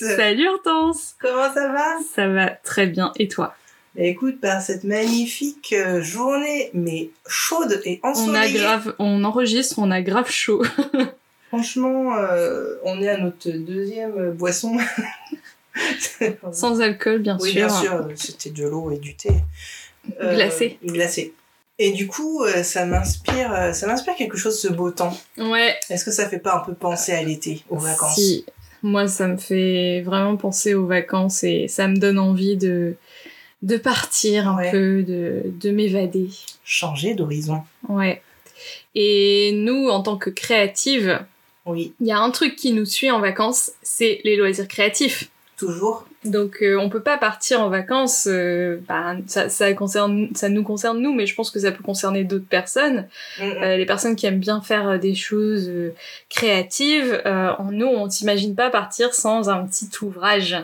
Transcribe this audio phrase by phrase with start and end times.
[0.00, 1.84] Salut Hortense Comment ça va?
[2.14, 3.54] Ça va très bien, et toi?
[3.94, 9.24] Bah, Écoute, par cette magnifique euh, journée, mais chaude et On a ensoleillée, grave, on
[9.24, 10.62] enregistre, on a grave chaud.
[11.48, 14.78] franchement, euh, on est à notre deuxième boisson.
[16.52, 17.66] Sans alcool, bien oui, sûr.
[17.66, 19.30] bien sûr, c'était de l'eau et du thé.
[20.20, 20.78] Euh, Glacé.
[20.84, 21.34] Glacé.
[21.78, 25.16] Et du coup, ça m'inspire, ça m'inspire quelque chose ce beau temps.
[25.38, 28.16] Ouais, Est-ce que ça fait pas un peu penser à l'été, aux vacances?
[28.16, 28.44] Si,
[28.82, 32.94] moi ça me fait vraiment penser aux vacances et ça me donne envie de,
[33.62, 34.70] de partir un Ouais.
[34.70, 36.28] peu, de, de m'évader.
[36.64, 37.62] Changer d'horizon.
[37.88, 38.22] Ouais.
[38.94, 41.20] Et nous, en tant que créatives,
[41.66, 45.30] Oui, il y a un truc qui nous suit en vacances, c'est les loisirs créatifs.
[45.56, 46.06] toujours.
[46.24, 50.62] Donc euh, on peut pas partir en vacances, euh, bah, ça, ça, concerne, ça nous
[50.62, 53.08] concerne nous, mais je pense que ça peut concerner d'autres personnes.
[53.38, 53.62] Mm, mm.
[53.62, 55.70] Euh, les personnes qui aiment bien faire euh, des choses
[56.28, 60.56] créatives, en nous, on s'imagine pas partir sans un petit ouvrage.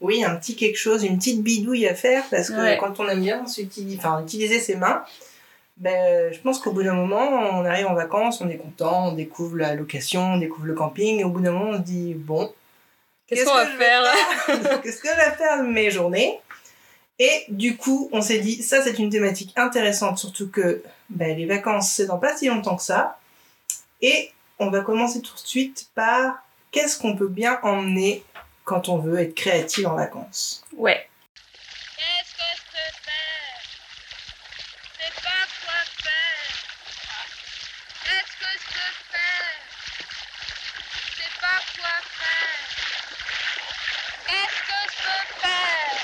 [0.00, 2.78] Oui, un petit quelque chose, une petite bidouille à faire, parce que Ouais.
[2.80, 5.02] quand on aime bien s'utiliser, enfin, utiliser ses mains,
[5.76, 9.12] ben, je pense qu'au bout d'un moment, on arrive en vacances, on est content, on
[9.12, 12.14] découvre la location, on découvre le camping, et au bout d'un moment, on se dit,
[12.14, 12.50] bon,
[13.32, 14.82] Qu'est-ce qu'on va faire?
[14.82, 16.40] Qu'est-ce que je vais faire de mes journées?
[17.18, 21.46] Et du coup, on s'est dit, ça c'est une thématique intéressante, surtout que ben, les
[21.46, 23.18] vacances, c'est dans pas si longtemps que ça.
[24.00, 28.24] Et on va commencer tout de suite par qu'est-ce qu'on peut bien emmener
[28.64, 30.64] quand on veut être créatif en vacances?
[30.76, 31.08] Ouais.
[31.96, 33.62] Qu'est-ce que je peux faire
[34.98, 36.52] C'est pas quoi faire.
[38.04, 39.56] Qu'est-ce que je peux faire
[41.16, 42.58] C'est pas quoi faire.
[44.26, 45.94] Qu'est-ce que je peux faire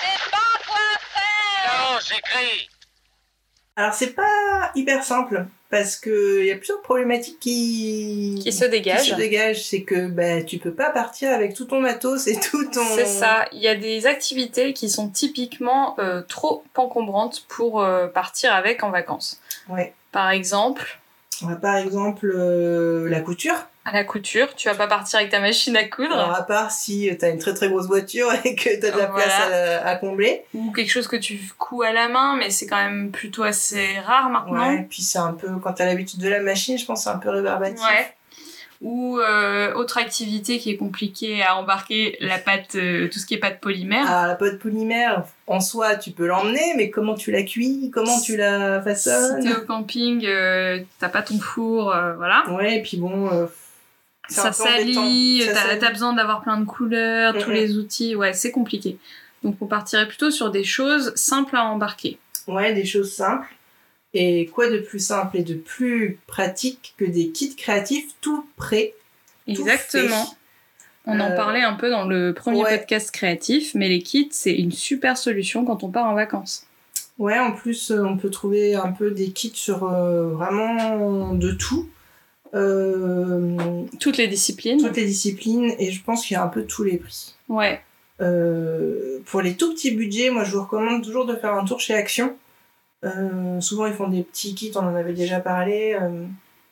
[0.00, 0.88] C'est pas quoi
[3.76, 8.64] Alors c'est pas hyper simple parce que il y a plusieurs problématiques qui Qui se
[8.64, 9.10] qui dégage.
[9.10, 9.62] se dégagent.
[9.62, 12.82] C'est que bah tu peux pas partir avec tout ton matos et tout ton.
[12.96, 13.46] C'est ça.
[13.52, 18.82] Il y a des activités qui sont typiquement euh, trop encombrantes pour euh, partir avec
[18.82, 19.40] en vacances.
[19.68, 19.92] Ouais.
[20.10, 20.98] Par exemple,
[21.60, 23.54] par exemple euh, la couture.
[23.84, 26.12] à la couture, tu vas pas partir avec ta machine à coudre.
[26.14, 29.06] Alors à part si t'as une très très grosse voiture et que t'as de la
[29.06, 29.24] Voilà.
[29.24, 30.42] place à, à combler.
[30.54, 33.98] ou quelque chose que tu couds à la main, mais c'est quand même plutôt assez
[34.00, 34.68] rare maintenant.
[34.68, 34.86] Ouais.
[34.90, 37.18] Puis c'est un peu quand t'as l'habitude de la machine, je pense que c'est un
[37.18, 37.80] peu rébarbatif.
[37.82, 38.12] Ouais.
[38.80, 43.34] Ou euh, autre activité qui est compliquée à embarquer, la pâte, euh, tout ce qui
[43.34, 44.08] est pâte polymère?
[44.08, 48.20] Alors la pâte polymère, en soi, tu peux l'emmener, mais comment tu la cuis, comment
[48.20, 49.42] tu la si façonnes.
[49.42, 52.44] t'es au camping, euh, t'as pas ton four, euh, voilà.
[52.50, 53.48] Ouais, et puis bon.
[54.28, 55.42] Ça salit,
[55.80, 57.56] t'as besoin d'avoir plein de couleurs, tous Mhm.
[57.56, 58.98] les outils, ouais, c'est compliqué.
[59.42, 62.18] Donc on partirait plutôt sur des choses simples à embarquer.
[62.46, 63.48] Ouais, des choses simples.
[64.14, 68.94] Et quoi de plus simple et de plus pratique que des kits créatifs tout prêts
[69.46, 70.26] Exactement.
[71.06, 72.78] On en Euh, parlait un peu dans le premier ouais.
[72.78, 76.66] podcast créatif, mais les kits, c'est une super solution quand on part en vacances.
[77.18, 81.50] Ouais, en plus, euh, on peut trouver un peu des kits sur euh, vraiment de
[81.52, 81.88] tout.
[82.54, 83.56] Euh,
[84.00, 84.78] Toutes les disciplines.
[84.80, 87.34] toutes les disciplines, et je pense qu'il y a un peu tous les prix.
[87.48, 87.80] Ouais.
[89.26, 91.94] Pour les tout petits budgets, moi je vous recommande toujours de faire un tour chez
[91.94, 92.34] Action.
[93.04, 95.96] Euh, souvent ils font des petits kits, on en avait déjà parlé.
[96.00, 96.24] euh,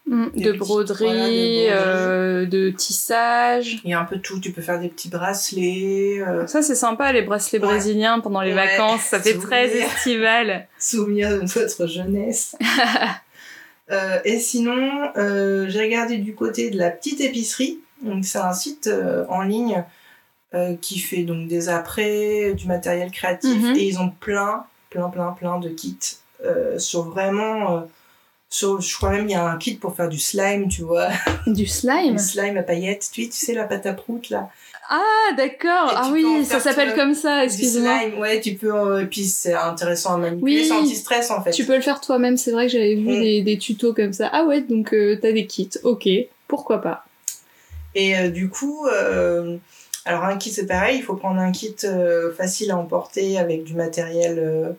[0.09, 3.81] Mm, de petits- broderie, voilà, euh, de tissage.
[3.82, 6.76] Il y a un peu de tout, tu peux faire des petits bracelets, Ça, c'est
[6.76, 7.66] sympa, les bracelets Ouais.
[7.66, 9.00] brésiliens pendant les Ouais, vacances.
[9.03, 9.48] Ça fait souvenir.
[9.48, 10.69] très estival.
[10.78, 12.54] souvenirs de notre jeunesse.
[14.25, 17.81] Et sinon, j'ai regardé du côté de la petite épicerie.
[18.03, 18.88] Donc c'est un site
[19.28, 19.83] en ligne
[20.80, 23.77] qui fait donc des apprêts, du matériel créatif Mhm.
[23.77, 25.98] et ils ont plein, plein, plein, plein de kits
[26.44, 27.77] euh, sur vraiment.
[27.77, 27.80] euh,
[28.48, 31.09] sur, je crois même il y a un kit pour faire du slime, tu vois,
[31.48, 32.15] Du slime?
[32.16, 33.09] Du slime à paillettes.
[33.12, 34.48] Tu, tu sais la pâte à prout là.
[34.88, 35.00] Ah,
[35.36, 35.92] d'accord.
[35.97, 37.98] Ah oui, ça s'appelle comme ça, excuse-moi.
[37.98, 38.72] slime, ouais, tu peux.
[38.72, 40.65] euh, et puis c'est intéressant à manipuler, Oui.
[40.68, 41.50] c'est anti-stress en fait.
[41.50, 43.21] Tu peux le faire toi-même, c'est vrai que j'avais vu Mm.
[43.21, 44.30] des, des tutos comme ça.
[44.32, 46.09] Ah ouais, donc euh, t'as des kits, ok,
[46.47, 47.04] pourquoi pas.
[47.97, 48.86] Et euh, du coup,
[50.06, 53.64] alors un kit c'est pareil, il faut prendre un kit euh, facile à emporter avec
[53.64, 54.70] du matériel euh,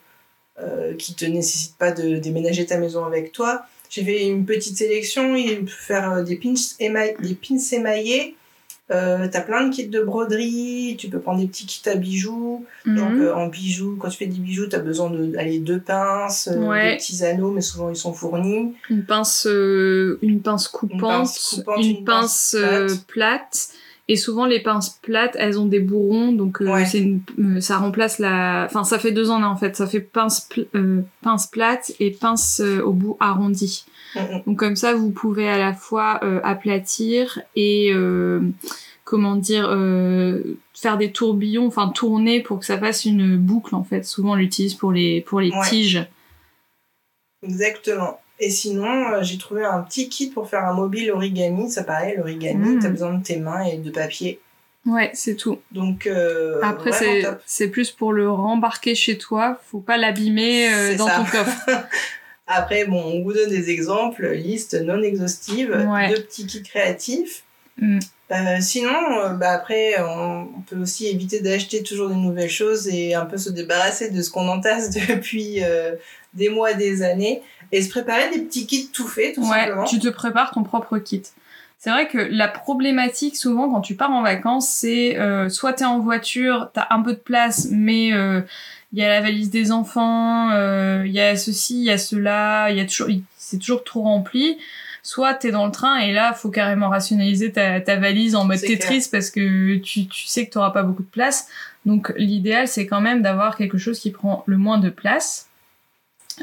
[0.60, 3.64] euh, qui te nécessite pas de déménager ta maison avec toi.
[3.90, 8.36] J'ai fait une petite sélection, il peut faire des pins, éma- des pins émaillés
[8.90, 12.66] Euh, t'as plein de kits de broderie, tu peux prendre des petits kits à bijoux.
[12.86, 13.22] Donc Mhm.
[13.22, 16.56] euh, en bijoux, quand tu fais des bijoux, t'as besoin de aller deux pinces, euh,
[16.70, 16.92] Ouais.
[16.92, 18.76] des petits anneaux, mais souvent ils sont fournis.
[18.90, 23.06] Une pince, une pince coupante, pince coupante, une, une pince, pince plate.
[23.08, 23.70] plate.
[24.10, 26.86] Et souvent les pinces plates, elles ont des bourrons, donc euh, Ouais.
[26.86, 28.64] c'est une- euh, ça remplace la.
[28.66, 29.76] Enfin, ça fait deux en un en fait.
[29.76, 33.86] Ça fait pince, pl- euh, pince plate et pince euh, au bout arrondi.
[34.16, 34.44] Mhm.
[34.48, 38.40] Donc comme ça, vous pouvez à la fois euh, aplatir et euh,
[39.04, 40.42] comment dire euh,
[40.74, 44.04] faire des tourbillons, enfin tourner pour que ça fasse une boucle en fait.
[44.06, 45.68] Souvent on l'utilise pour les pour les Ouais.
[45.70, 46.08] tiges.
[47.44, 48.20] Exactement.
[48.40, 51.70] Et sinon, euh, j'ai trouvé un petit kit pour faire un mobile origami.
[51.72, 52.80] Ça pareil, l'origami, Mm.
[52.80, 54.40] t'as besoin de tes mains et de papier.
[54.86, 55.60] Ouais, c'est tout.
[55.72, 56.92] Donc euh, Après,
[57.46, 59.60] c'est, plus pour le rembarquer chez toi.
[59.70, 61.16] Faut pas l'abîmer euh, dans ça.
[61.18, 61.68] ton coffre.
[62.48, 66.10] Après, bon, on vous donne des exemples, liste non exhaustive, Ouais.
[66.12, 67.44] de petits kits créatifs.
[67.82, 68.00] Mm.
[68.32, 68.92] Euh, sinon,
[69.40, 73.38] bah après, on, on peut aussi éviter d'acheter toujours des nouvelles choses et un peu
[73.38, 75.62] se débarrasser de ce qu'on entasse depuis
[76.34, 77.42] des mois, des années,
[77.72, 79.84] et se préparer des petits kits tout faits, tout ouais, simplement.
[79.86, 81.24] tu te prépares ton propre kit.
[81.80, 85.86] C'est vrai que la problématique souvent quand tu pars en vacances, c'est euh, soit t'es
[85.86, 88.42] en voiture, t'as un peu de place, mais euh,
[88.94, 92.00] il y a la valise des enfants, euh, il y a ceci, il y a
[92.00, 94.58] cela, il y a toujours, c'est toujours trop rempli.
[95.04, 98.60] Soit t'es dans le train et là faut carrément rationaliser ta, ta valise en mode
[98.60, 101.48] Tetris parce que tu, tu sais que t'auras pas beaucoup de place.
[101.86, 105.47] Donc l'idéal c'est quand même d'avoir quelque chose qui prend le moins de place.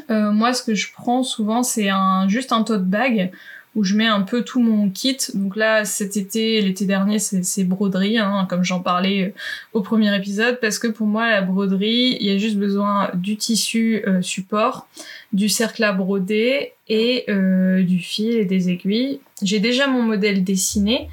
[0.09, 3.31] Euh, moi ce que je prends souvent c'est un juste un tote bag
[3.75, 5.17] où je mets un peu tout mon kit.
[5.33, 9.33] Donc là, cet été, l'été dernier, c'est broderie, hein, comme j'en parlais euh,
[9.73, 13.35] au premier épisode, parce que pour moi, la broderie, il y a juste besoin du
[13.35, 14.87] tissu euh, support,
[15.33, 17.25] du cercle à broder et
[17.83, 19.19] du fil et des aiguilles.
[19.41, 21.09] J'ai déjà mon modèle dessiné,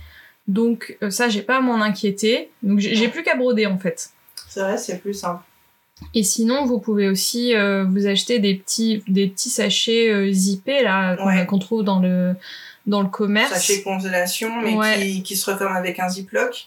[0.47, 2.51] donc ça, j'ai pas à m'en inquiéter.
[2.63, 4.11] Donc j'ai plus qu'à broder en fait.
[4.49, 5.43] C'est vrai, c'est plus simple.
[6.15, 10.83] Et sinon, vous pouvez aussi euh, vous acheter des petits, des petits sachets euh, zippés
[10.83, 11.61] là qu'on Ouais.
[11.61, 12.35] trouve dans le
[12.87, 13.53] dans le commerce.
[13.53, 14.99] Sachet congélation, mais Ouais.
[15.01, 16.67] qui, qui se referme avec un ziploc.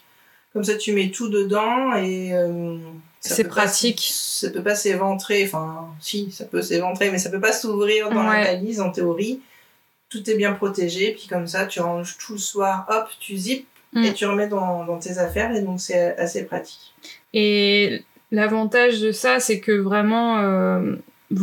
[0.52, 2.32] Comme ça, tu mets tout dedans et.
[2.32, 2.78] euh,
[3.20, 3.98] C'est pas pratique.
[3.98, 8.08] s- ça peut pas s'éventrer, enfin, si, ça peut s'éventrer, mais ça peut pas s'ouvrir
[8.10, 8.44] dans Ouais.
[8.44, 9.40] la valise en théorie.
[10.08, 13.66] Tout est bien protégé, puis comme ça, tu ranges tout le soir, hop, tu zippes
[13.92, 14.04] Mm.
[14.04, 16.92] et tu remets dans, dans tes affaires, et donc c'est assez pratique.
[17.34, 20.96] Et l'avantage de ça, c'est que vraiment, euh,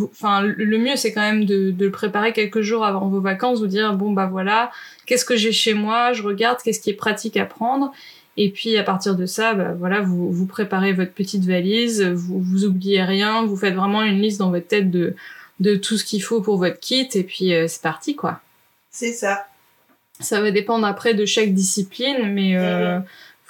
[0.04, 3.22] enfin, le le mieux, c'est quand même de, de le préparer quelques jours avant vos
[3.22, 4.72] vacances, vous dire bon bah voilà,
[5.06, 7.92] qu'est-ce que j'ai chez moi, je regarde, qu'est-ce qui est pratique à prendre.
[8.36, 12.40] Et puis à partir de ça, bah, voilà, vous, vous préparez votre petite valise, vous,
[12.42, 15.16] vous oubliez rien, vous faites vraiment une liste dans votre tête de,
[15.60, 18.40] de tout ce qu'il faut pour votre kit, et puis euh, c'est parti quoi.
[18.90, 19.46] C'est ça.
[20.20, 23.06] Ça va dépendre après de chaque discipline, mais euh, faut,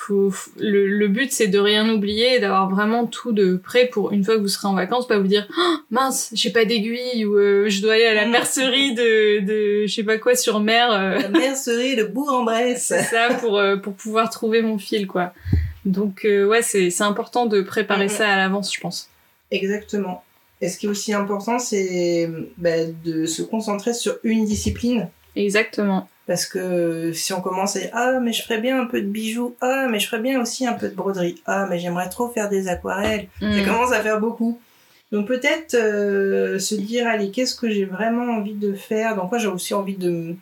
[0.07, 4.23] faut- le, le but c'est de rien oublier, d'avoir vraiment tout de prêt pour une
[4.23, 7.37] fois que vous serez en vacances, pas vous dire Oh, mince, j'ai pas d'aiguille ou
[7.37, 10.91] euh, je dois aller à la mercerie de, de je sais pas quoi sur mer.
[10.91, 12.85] euh, La mercerie de Bourg-en-Bresse.
[12.87, 15.33] c'est ça pour euh, pour pouvoir trouver mon fil quoi.
[15.85, 19.09] Donc ouais, c'est c'est important de préparer ça à l'avance, je pense.
[19.51, 20.23] Exactement.
[20.61, 25.09] Et ce qui est aussi important, c'est bah, de se concentrer sur une discipline.
[25.35, 26.07] Exactement.
[26.25, 29.07] Parce que si on commence à dire Ah, mais je ferais bien un peu de
[29.07, 29.55] bijoux.
[29.61, 31.41] Ah, mais je ferais bien aussi un peu de broderie.
[31.45, 33.27] Ah, mais j'aimerais trop faire des aquarelles.
[33.39, 33.65] Ça Mm.
[33.65, 34.59] commence à faire beaucoup.
[35.11, 39.37] Donc peut-être euh, se dire Allez, qu'est-ce que j'ai vraiment envie de faire Dans quoi
[39.37, 40.35] j'ai aussi envie de,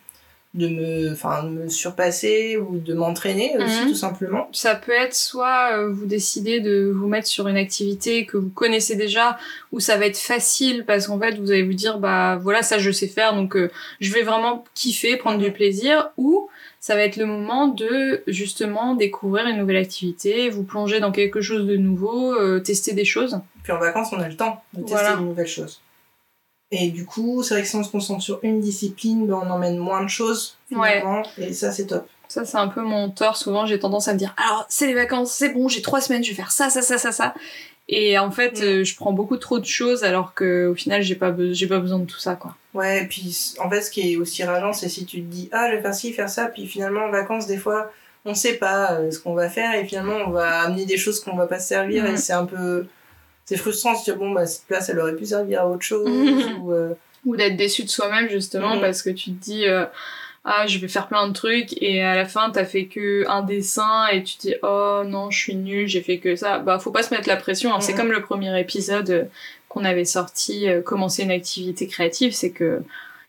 [0.53, 3.87] de, me, enfin, de me surpasser ou de m'entraîner aussi, Mhm.
[3.89, 4.49] tout simplement.
[4.51, 8.49] Ça peut être soit euh, vous décidez de vous mettre sur une activité que vous
[8.49, 9.37] connaissez déjà,
[9.71, 12.79] où ça va être facile parce qu'en fait vous allez vous dire bah voilà ça
[12.79, 16.49] je sais faire donc euh, je vais vraiment kiffer, prendre du plaisir, ou
[16.81, 21.39] ça va être le moment de justement découvrir une nouvelle activité, vous plonger dans quelque
[21.39, 23.39] chose de nouveau, euh, tester des choses.
[23.63, 25.15] Puis en vacances, on a le temps de tester Voilà.
[25.15, 25.79] de nouvelles choses.
[26.71, 29.49] Et du coup, c'est vrai que si on se concentre sur une discipline, ben, on
[29.49, 31.21] emmène moins de choses, finalement.
[31.37, 32.07] Et ça, c'est top.
[32.29, 33.35] Ça, c'est un peu mon tort.
[33.35, 36.23] Souvent, j'ai tendance à me dire, alors, c'est les vacances, c'est bon, j'ai trois semaines,
[36.23, 37.33] je vais faire ça, ça, ça, ça, ça.
[37.89, 38.63] Et en fait, Mm.
[38.63, 41.79] euh, je prends beaucoup trop de choses alors que au final, j'ai pas, be- pas
[41.79, 42.55] besoin de tout ça, quoi.
[42.73, 45.49] Ouais, et puis en fait, ce qui est aussi rageant, c'est si tu te dis,
[45.51, 47.91] ah, je vais faire ci, faire ça, puis finalement, en vacances, des fois,
[48.23, 51.19] on sait pas euh, ce qu'on va faire, et finalement, on va amener des choses
[51.19, 52.85] qu'on va pas se servir, et c'est un peu.
[53.45, 56.07] C'est frustrant, se dire, bon, bah, cette place, elle aurait pu servir à autre chose,
[56.61, 56.71] ou.
[56.71, 56.93] euh,
[57.25, 58.81] Ou d'être déçu de soi-même, justement, Mhm.
[58.81, 59.85] parce que tu te dis, euh,
[60.43, 63.43] ah, je vais faire plein de trucs, et à la fin, t'as fait que un
[63.43, 66.57] dessin, et tu te dis, oh non, je suis nulle, j'ai fait que ça.
[66.59, 67.75] Bah, faut pas se mettre la pression.
[67.75, 67.79] hein.
[67.81, 67.97] C'est Mhm.
[67.99, 69.23] comme le premier épisode euh,
[69.69, 72.81] qu'on avait sorti, euh, commencer une activité créative, c'est que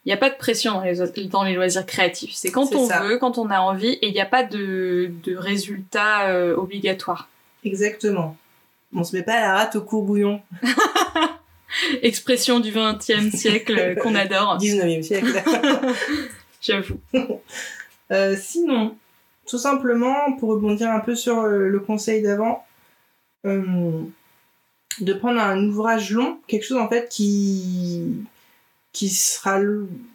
[0.05, 2.33] Il n'y a pas de pression dans les, dans les loisirs créatifs.
[2.35, 3.03] C'est quand on ça.
[3.03, 7.29] veut, quand on a envie, et il n'y a pas de, de résultat obligatoire.
[7.65, 8.37] Exactement.
[8.95, 10.43] On se met pas la rate au courbouillon.
[12.03, 15.43] Expression du XXe siècle euh, qu'on adore, 19e siècle.
[16.61, 17.01] j'avoue.
[18.11, 18.97] Euh, sinon,
[19.47, 22.65] tout simplement, pour rebondir un peu sur euh, le conseil d'avant,
[23.47, 24.03] euh,
[25.01, 28.25] de prendre un ouvrage long, quelque chose en fait qui
[28.93, 29.59] qui sera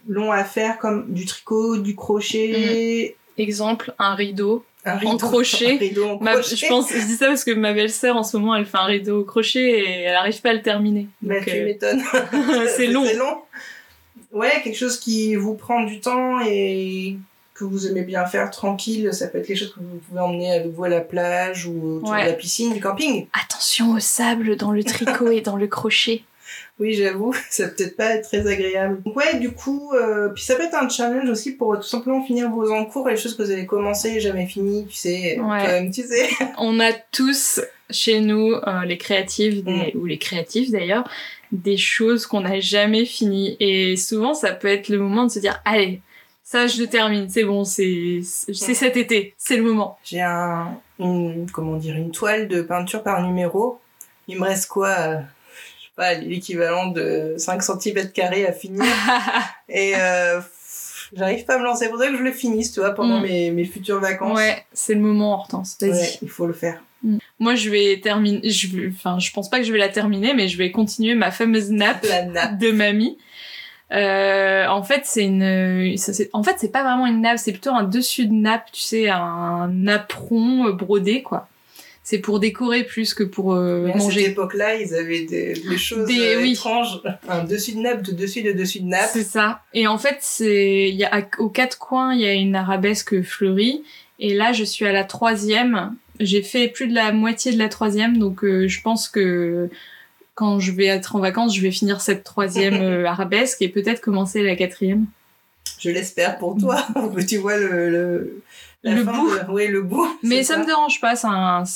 [0.07, 4.65] long à faire comme du tricot, du crochet, Exemple, un rideau.
[4.88, 5.74] Un rideau, crochet.
[5.75, 6.56] un rideau en Ma- crochet.
[6.56, 8.86] je pense, je dis ça parce que ma belle-sœur en ce moment, elle fait un
[8.86, 11.08] rideau au crochet et elle arrive pas à le terminer.
[11.22, 12.01] Bah, Donc, tu euh, m'étonnes.
[12.75, 13.06] c'est long.
[13.06, 13.38] C'est long.
[14.32, 17.17] Ouais, quelque chose qui vous prend du temps et
[17.53, 19.10] que vous aimez bien faire tranquille.
[19.13, 21.98] Ça peut être quelque chose que vous pouvez emmener avec vous à la plage ou
[21.98, 22.24] autour Ouais.
[22.24, 23.27] de la piscine, du camping.
[23.34, 26.22] Attention au sable dans le tricot et dans le crochet.
[26.80, 29.01] Oui, j'avoue, ça peut peut-être pas être très agréable.
[29.04, 31.84] Donc ouais, du coup, euh, puis ça peut être un challenge aussi pour euh, tout
[31.84, 35.39] simplement finir vos encours, les choses que vous avez commencé et jamais fini, tu sais,
[35.39, 35.66] Ouais.
[35.80, 36.30] comme tu sais.
[36.58, 41.10] On a tous chez nous, euh, les créatifs, des- ou les créatifs d'ailleurs,
[41.51, 43.56] des choses qu'on n'a jamais finies.
[43.60, 46.01] Et souvent, ça peut être le moment de se dire, allez,
[46.44, 48.75] ça, je le termine, c'est bon, c'est c'est Mm.
[48.75, 49.98] cet été, c'est le moment.
[50.04, 53.80] J'ai un, une, comment dire, une toile de peinture par numéro.
[54.30, 55.18] Il me reste quoi euh,
[55.98, 58.86] pas, l'équivalent de 5 cm carrés à finir.
[59.70, 60.39] Et euh,
[61.13, 61.86] j'arrive pas à me lancer.
[61.86, 63.24] Il faudrait que je le finisse, tu vois, pendant Mm.
[63.24, 64.38] mes, mes futures vacances.
[64.38, 65.75] ouais, c'est le moment, Hortense.
[65.82, 65.92] Vas-y.
[65.92, 66.82] Ouais, il faut le faire.
[67.39, 68.50] Moi, je vais terminer.
[68.50, 71.13] Je vais, enfin, je pense pas que je vais la terminer, mais je vais continuer
[71.16, 72.58] ma fameuse nappe La nappe.
[72.58, 73.18] de mamie.
[73.94, 75.96] Euh, en fait, c'est une.
[75.98, 78.70] ça, c'est- en fait, c'est pas vraiment une nappe, c'est plutôt un dessus de nappe,
[78.74, 81.48] tu sais, un napperon euh, brodé, quoi.
[82.10, 84.26] C'est pour décorer plus que pour euh, Mais à cette manger.
[84.28, 86.54] époque-là, ils avaient des, des choses Des- euh, oui.
[86.54, 87.02] étranges.
[87.28, 89.10] Un dessus de nappe, de dessus de dessus de nappe.
[89.12, 89.60] C'est ça.
[89.74, 93.22] Et en fait, c'est, il y a aux quatre coins, il y a une arabesque
[93.24, 93.84] fleurie.
[94.20, 95.98] Et là, je suis à la troisième.
[96.22, 99.68] J'ai fait plus de la moitié de la troisième, donc euh, je pense que
[100.34, 104.44] quand je vais être en vacances, je vais finir cette troisième arabesque et peut-être commencer
[104.44, 105.08] la quatrième.
[105.78, 106.88] Je l'espère pour toi.
[106.94, 108.42] pour que tu vois le, le,
[108.89, 109.29] la Le bout.
[109.48, 110.08] de- Ouais, le bout.
[110.24, 111.27] Mais c'est ça me dérange pas, c'est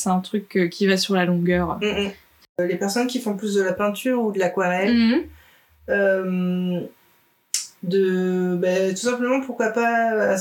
[0.10, 1.78] un, truc euh, qui va sur la longueur.
[1.82, 2.12] Mm, mm.
[2.62, 5.22] Euh, Les personnes qui font plus de la peinture ou de l'aquarelle, Mhm.
[5.90, 6.80] euh,
[7.84, 10.36] de bah, tout simplement pourquoi pas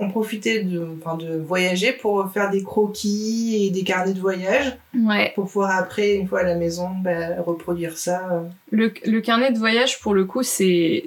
[0.00, 4.76] en profiter de, enfin, de voyager pour faire des croquis et des carnets de voyage
[4.98, 5.32] Ouais.
[5.34, 8.44] pour pouvoir après une fois à la maison bah, reproduire ça.
[8.70, 11.04] Le, le carnet de voyage, pour le coup, c'est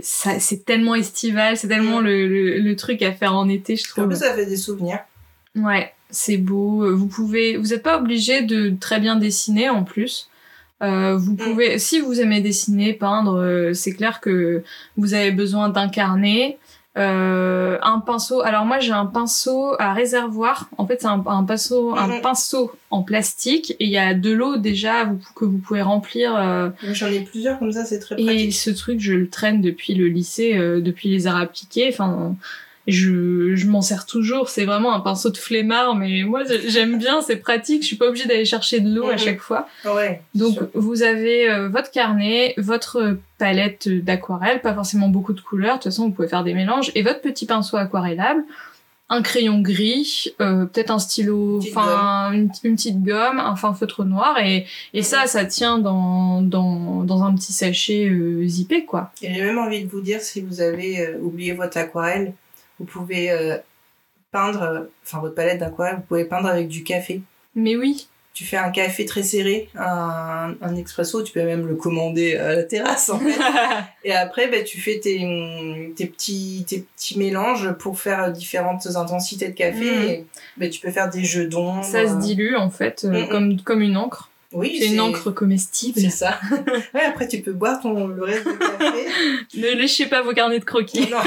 [0.65, 2.05] tellement estival, c'est tellement Mm.
[2.05, 4.07] le, le, le truc à faire en été, je en trouve.
[4.07, 4.99] plus ça fait des souvenirs
[5.55, 6.95] Ouais, c'est beau.
[6.95, 10.29] Vous pouvez, vous n'êtes pas obligé de très bien dessiner en plus.
[10.81, 14.63] Euh, vous pouvez, si vous aimez dessiner, peindre, euh, c'est clair que
[14.97, 16.57] vous avez besoin d'un carnet,
[16.97, 18.41] euh, un pinceau.
[18.41, 20.69] Alors moi j'ai un pinceau à réservoir.
[20.77, 22.21] En fait c'est un, un pinceau, un Mhm.
[22.21, 26.35] pinceau en plastique et il y a de l'eau déjà que vous pouvez remplir.
[26.35, 29.61] euh, j'en ai plusieurs comme ça c'est très et pratique ce truc, je le traîne
[29.61, 31.89] depuis le lycée, euh, depuis les arts appliqués.
[31.89, 32.35] Enfin,
[32.87, 34.49] je, je m'en sers toujours.
[34.49, 37.81] C'est vraiment un pinceau de flemmard, mais moi j'aime bien, c'est pratique.
[37.81, 39.67] Je suis pas obligée d'aller chercher de l'eau à chaque fois.
[39.85, 40.67] ouais Donc sûr.
[40.73, 45.77] vous avez euh, votre carnet, votre palette d'aquarelle, pas forcément beaucoup de couleurs.
[45.77, 48.43] De toute façon, vous pouvez faire des mélanges et votre petit pinceau aquarellable.
[49.09, 54.05] Un crayon gris, euh, peut-être un stylo, enfin une, une petite gomme, un fin feutre
[54.05, 59.11] noir et, et ça, ça tient dans, dans, dans un petit sachet euh, zippé quoi.
[59.21, 62.33] J'ai même envie de vous dire, si vous avez oublié votre aquarelle,
[62.79, 63.57] vous pouvez euh,
[64.31, 67.21] peindre, euh, enfin votre palette d'aquarelle, vous pouvez peindre avec du café.
[67.55, 71.75] Mais oui, Tu fais un café très serré, un, un expresso, tu peux même le
[71.75, 73.39] commander à la terrasse en fait.
[74.03, 79.49] Et après, bah, tu fais tes, tes, petits, tes petits mélanges pour faire différentes intensités
[79.49, 79.85] de café.
[80.09, 80.25] Et,
[80.57, 81.83] bah, tu peux faire des jeux d'ombre.
[81.83, 84.31] ça se dilue en fait euh, comme, comme une encre.
[84.51, 85.99] Oui, C'est une encre comestible.
[85.99, 86.39] C'est ça.
[86.93, 89.05] ouais, après, tu peux boire ton, le reste du café.
[89.55, 91.09] Ne léchez pas vos carnets de croquis.
[91.09, 91.17] non,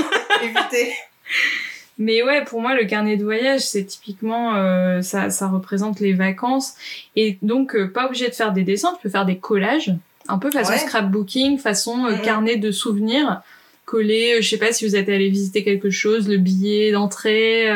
[0.42, 0.92] évitez.
[1.98, 6.12] Mais ouais, pour moi, le carnet de voyage, c'est typiquement, euh, ça, ça représente les
[6.12, 6.74] vacances.
[7.16, 9.94] Et donc, euh, pas obligé de faire des dessins, tu peux faire des collages,
[10.28, 10.78] un peu façon Ouais.
[10.78, 12.20] scrapbooking, façon euh, Mhm.
[12.20, 13.40] carnet de souvenirs,
[13.86, 17.66] coller, euh, je sais pas si vous êtes allé visiter quelque chose, le billet d'entrée.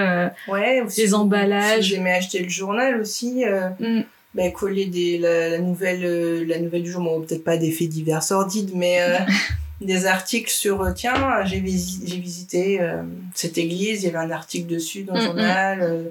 [0.49, 1.89] Ouais, Les emballages.
[1.89, 3.45] Si aimez acheter le journal aussi,
[3.79, 4.01] mm,
[4.35, 7.89] bah, coller des, la, la nouvelle, la nouvelle du jour, bon, peut-être pas des faits
[7.89, 8.99] divers sordides, mais
[9.81, 13.03] des articles sur, euh, tiens, j'ai visi- j'ai visité euh,
[13.35, 16.05] cette église, il y avait un article dessus dans le Mm, journal, euh,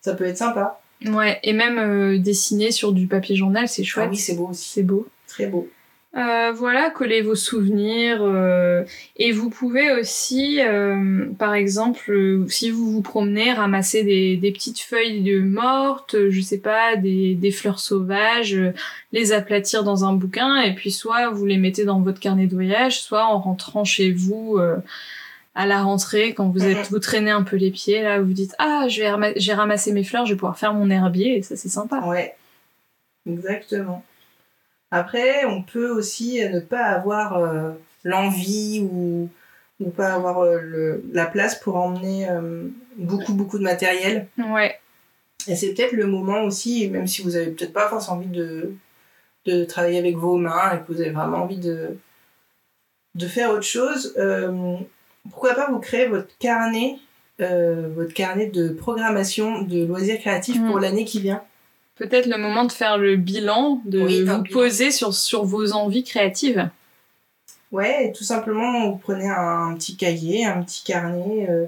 [0.00, 0.80] ça peut être sympa.
[1.06, 4.10] Ouais, et même euh, dessiner sur du papier journal, c'est Ah chouette.
[4.10, 5.06] oui, c'est beau aussi, c'est beau.
[5.26, 5.68] très beau.
[6.16, 8.18] Euh, voilà, collez vos souvenirs.
[8.22, 8.84] euh,
[9.16, 15.22] et vous pouvez aussi, euh, par exemple, si vous vous promenez, ramasser des, petites feuilles
[15.22, 18.58] de mortes, je sais pas, des, fleurs sauvages,
[19.12, 22.54] les aplatir dans un bouquin, et puis soit vous les mettez dans votre carnet de
[22.54, 24.58] voyage, soit en rentrant chez vous
[25.54, 28.54] à la rentrée, quand vous êtes, vous traînez un peu les pieds, là, vous dites
[28.58, 32.00] ah, j'ai ramassé mes fleurs, je vais pouvoir faire mon herbier, et ça c'est sympa.
[32.00, 32.34] Ouais,
[33.28, 34.04] exactement.
[34.90, 37.70] Après, on peut aussi ne pas avoir euh,
[38.04, 39.28] l'envie ou,
[39.80, 44.26] ou pas avoir euh, le- la place pour emmener euh, beaucoup, beaucoup de matériel.
[44.38, 44.78] Ouais.
[45.46, 48.72] Et c'est peut-être le moment aussi, même si vous avez peut-être pas forcément envie de,
[49.46, 51.96] de travailler avec vos mains et que vous avez vraiment envie de,
[53.14, 54.76] de faire autre chose, euh,
[55.30, 56.96] pourquoi pas vous créer votre carnet,
[57.40, 60.66] euh, votre carnet de programmation de loisirs créatifs Mm.
[60.66, 61.42] pour l'année qui vient.
[62.00, 64.52] Peut-être le moment de faire le bilan, de Oui, vous bilan.
[64.54, 66.68] poser sur, sur vos envies créatives.
[67.72, 71.66] Ouais, tout simplement, vous prenez un, petit cahier, un petit carnet euh,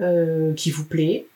[0.00, 1.26] euh, qui vous plaît.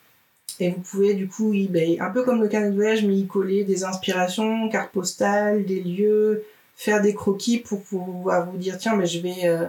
[0.61, 3.15] Et vous pouvez du coup, y, ben, un peu comme le carnet de voyage, mais
[3.17, 6.45] y coller des inspirations, cartes postales, des lieux,
[6.77, 9.65] faire des croquis pour pouvoir vous dire tiens, mais je vais, euh,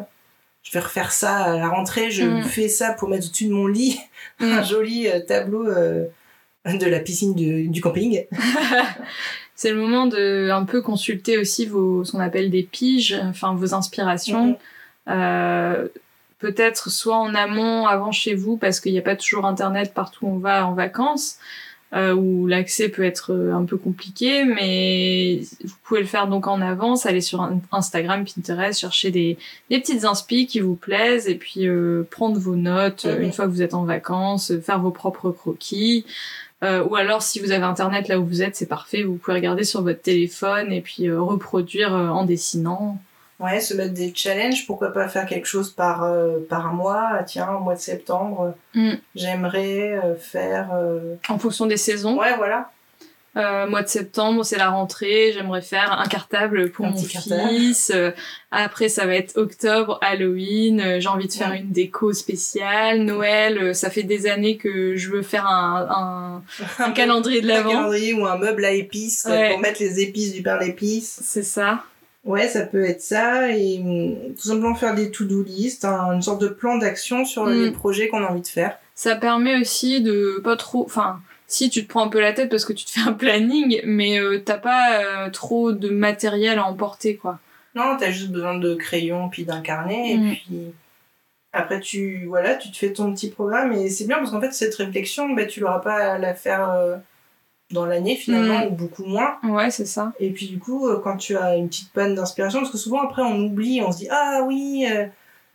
[0.63, 2.43] je vais refaire ça à la rentrée, je Mm.
[2.43, 3.99] fais ça pour mettre au-dessus de mon lit,
[4.41, 4.45] Mm.
[4.45, 6.05] un joli euh, tableau euh,
[6.65, 8.25] de la piscine du, du camping.
[9.55, 13.53] C'est le moment de un peu consulter aussi vos, ce qu'on appelle des piges, enfin
[13.55, 14.57] vos inspirations.
[15.09, 15.87] Euh,
[16.39, 20.25] Peut-être soit en amont, avant chez vous, parce qu'il n'y a pas toujours internet partout
[20.25, 21.37] où on va en vacances,
[21.93, 26.47] euh, où l'accès peut être euh, un peu compliqué, mais vous pouvez le faire donc
[26.47, 29.37] en avance, aller sur Instagram, Pinterest, chercher des,
[29.69, 33.51] des petites inspi qui vous plaisent, et puis euh, prendre vos notes une fois que
[33.51, 36.05] vous êtes en vacances, faire vos propres croquis.
[36.63, 39.03] Euh, ou alors, si vous avez internet là où vous êtes, c'est parfait.
[39.03, 42.97] Vous pouvez regarder sur votre téléphone et puis euh, reproduire euh, en dessinant.
[43.39, 47.07] Ouais, se mettre des challenges, pourquoi pas faire quelque chose par, euh, par mois.
[47.13, 48.95] Ah, Tiens, au mois de septembre, Mm.
[49.15, 50.71] j'aimerais euh, faire.
[50.73, 52.19] euh, En fonction des saisons.
[52.19, 52.69] Ouais, voilà.
[53.39, 55.31] Euh, mois de septembre, c'est la rentrée.
[55.33, 57.91] J'aimerais faire un cartable pour Un mon fils.
[57.95, 58.11] Euh,
[58.51, 60.81] après, ça va être octobre, Halloween.
[60.81, 61.59] Euh, J'ai envie de faire Ouais.
[61.59, 62.99] une déco spéciale.
[63.03, 66.43] Noël, ça fait des années que je veux faire un, un,
[66.83, 67.69] un calendrier de Un l'avant.
[67.71, 69.49] calendrier ou un meuble à épices Ouais.
[69.51, 71.19] pour mettre les épices du pain d'épices.
[71.23, 71.83] C'est ça.
[72.25, 73.49] Ouais, ça peut être ça.
[73.51, 77.45] Et hum, tout simplement faire des to-do list, un- une sorte de plan d'action sur
[77.45, 77.63] Mm.
[77.63, 78.77] les projets qu'on a envie de faire.
[78.95, 82.49] Ça permet aussi de pas trop, enfin, si tu te prends un peu la tête
[82.49, 86.59] parce que tu te fais un planning, mais euh, t'as pas euh, trop de matériel
[86.59, 87.39] à emporter, quoi.
[87.75, 90.15] Non, t'as juste besoin de crayons puis d'un carnet.
[90.15, 90.27] Mm.
[90.27, 90.61] Et puis
[91.51, 93.73] après, tu, voilà, tu te fais ton petit programme.
[93.73, 96.69] Et c'est bien parce qu'en fait, cette réflexion, bah, tu l'auras pas à la faire
[96.69, 96.97] euh,
[97.71, 98.67] dans l'année finalement, Mm.
[98.67, 99.37] ou beaucoup moins.
[99.43, 100.13] Ouais, c'est ça.
[100.19, 103.23] Et puis du coup, quand tu as une petite panne d'inspiration, parce que souvent après
[103.23, 104.85] on oublie, on se dit ah oui,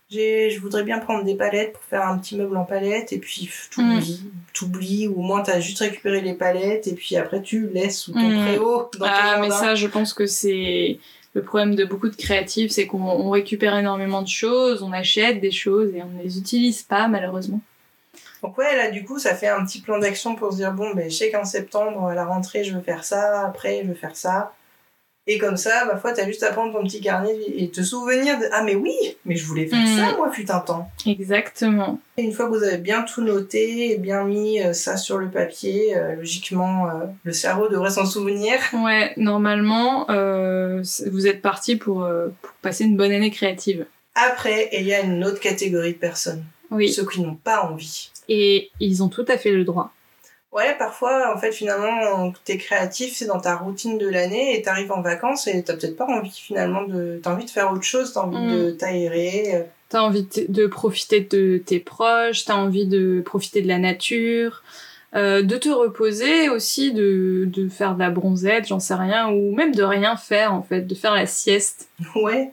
[0.09, 3.49] je voudrais bien prendre des palettes pour faire un petit meuble en palette, et puis
[3.71, 7.99] t'oublies, t'oublies, ou au moins t'as juste récupéré les palettes, et puis après tu laisses
[7.99, 8.45] sous ton Mm.
[8.45, 10.99] préau dans Ah, mais ça, je pense que c'est
[11.33, 15.41] le problème de beaucoup de créatifs, c'est qu'on on récupère énormément de choses, on achète
[15.41, 17.59] des choses et on ne les utilise pas, malheureusement.
[18.41, 20.93] Donc ouais, là du coup ça fait un petit plan d'action pour se dire bon
[20.93, 23.95] ben je sais qu'en septembre à la rentrée je veux faire ça, après je veux
[23.95, 24.53] faire ça.
[25.27, 28.37] Et comme ça, ma foi, t'as juste à prendre ton petit carnet et te souvenir
[28.37, 28.93] de ah mais oui,
[29.25, 29.97] mais je voulais faire Mm.
[29.97, 30.87] ça moi fut un temps.
[31.07, 31.99] Exactement.
[32.17, 35.17] Et une fois que vous avez bien tout noté et bien mis euh, ça sur
[35.17, 38.53] le papier, euh, logiquement, euh, le cerveau devrait s'en souvenir.
[38.73, 42.07] Ouais, normalement, vous êtes parti pour,
[42.41, 43.85] pour passer une bonne année créative.
[44.13, 46.89] Après, il y a une autre catégorie de personnes, Oui.
[46.93, 48.11] ceux qui n'ont pas envie.
[48.29, 49.91] Et ils ont tout à fait le droit.
[50.55, 54.91] Ouais, parfois, en fait, finalement, t'es créatif, c'est dans ta routine de l'année et t'arrives
[54.93, 57.19] en vacances et t'as peut-être pas envie, finalement, de...
[57.21, 58.51] T'as envie de faire autre chose, t'as envie Mm.
[58.63, 59.55] de t'aérer.
[59.55, 59.61] euh.
[59.89, 64.63] T'as envie de, de profiter de tes proches, t'as envie de profiter de la nature,
[65.13, 69.53] euh, de te reposer aussi, de, de faire de la bronzette, j'en sais rien, ou
[69.53, 71.89] même de rien faire en fait, de faire la sieste.
[72.15, 72.51] Ouais.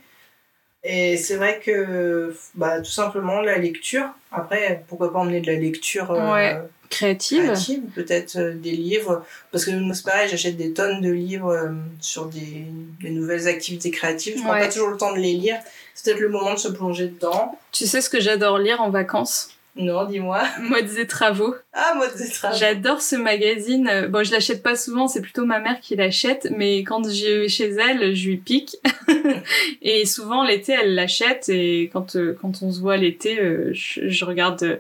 [0.84, 4.08] Et c'est vrai que, bah, tout simplement, la lecture.
[4.32, 6.58] Après, pourquoi pas emmener de la lecture euh, Ouais.
[6.92, 7.44] Créative.
[7.44, 9.24] créative, peut-être euh, des livres.
[9.50, 12.66] Parce que moi, c'est pareil, j'achète des tonnes de livres euh, sur des,
[13.02, 14.35] des nouvelles activités créatives.
[14.37, 14.61] Je prends Ouais.
[14.61, 15.57] pas toujours le temps de les lire.
[15.94, 17.59] C'est peut-être le moment de se plonger dedans.
[17.72, 19.50] Tu sais ce que j'adore lire en vacances?
[19.74, 20.42] Non, dis-moi.
[20.61, 21.55] Modes et travaux.
[21.72, 24.07] Ah, moi, c'est très J'adore ce magazine.
[24.11, 27.48] Bon, je l'achète pas souvent, c'est plutôt ma mère qui l'achète, mais quand j'y vais
[27.48, 28.76] chez elle, je lui pique.
[29.83, 34.09] et souvent l'été, elle l'achète et quand euh, quand on se voit l'été, euh, je,
[34.09, 34.76] je regarde euh,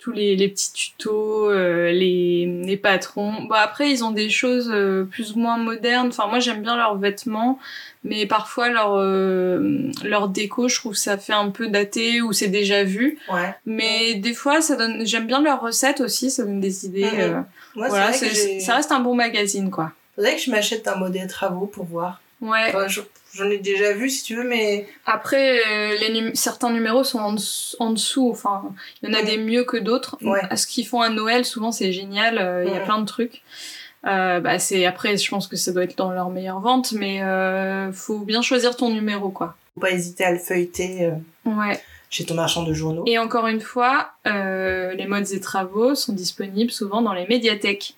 [0.00, 3.42] tous les, les petits tutos, euh, les, les patrons.
[3.44, 6.08] Bon après ils ont des choses euh, plus ou moins modernes.
[6.08, 7.58] Enfin moi j'aime bien leurs vêtements,
[8.02, 12.48] mais parfois leur euh, leur déco je trouve ça fait un peu daté ou c'est
[12.48, 13.18] déjà vu.
[13.30, 13.54] Ouais.
[13.66, 15.06] Mais des fois ça donne.
[15.06, 17.08] J'aime bien leurs recettes aussi, ça donne des idées.
[17.18, 17.40] Euh,
[17.76, 19.92] Moi, voilà, que ça reste un bon magazine quoi.
[20.16, 22.20] faudrait que je m'achète un modèle travaux pour voir.
[22.40, 22.68] Ouais.
[22.68, 23.02] Enfin, je-
[23.34, 27.18] J'en ai déjà vu si tu veux, mais Après, euh, les num- certains numéros sont
[27.20, 28.28] en, dessous- en dessous.
[28.30, 28.62] Enfin,
[29.02, 30.16] il y en a des mieux que d'autres.
[30.22, 30.40] Ouais.
[30.50, 32.38] À ce qu'ils font à Noël, souvent c'est génial.
[32.38, 33.42] euh, Il y a plein de trucs.
[34.06, 37.22] Euh, bah, c'est après, je pense que ça doit être dans leur meilleure vente, mais
[37.22, 39.54] euh, faut bien choisir ton numéro, quoi.
[39.74, 41.10] faut pas hésiter à le feuilleter euh,
[41.44, 41.78] Ouais.
[42.08, 43.04] chez ton marchand de journaux.
[43.06, 47.94] Et encore une fois, euh, les modes et travaux sont disponibles souvent dans les médiathèques.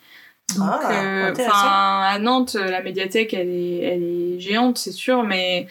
[0.56, 1.34] Donc, Ah, euh,
[2.14, 5.66] à Nantes, la médiathèque, elle est, elle est géante, c'est sûr, mais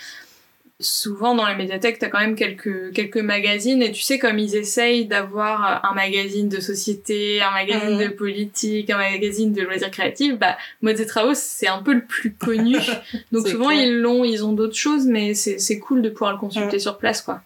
[0.80, 4.56] souvent dans les médiathèques, t'as quand même quelques, quelques magazines, et tu sais, comme ils
[4.56, 8.04] essayent d'avoir un magazine de société, un magazine Mhm.
[8.04, 12.04] de politique, un magazine de loisirs créatifs, bah, Modes et Travaux, c'est un peu le
[12.04, 12.76] plus connu.
[13.32, 13.84] Donc souvent, clair.
[13.84, 17.22] ils l'ont, ils ont d'autres choses, mais c'est cool de pouvoir le consulter sur place,
[17.22, 17.42] quoi.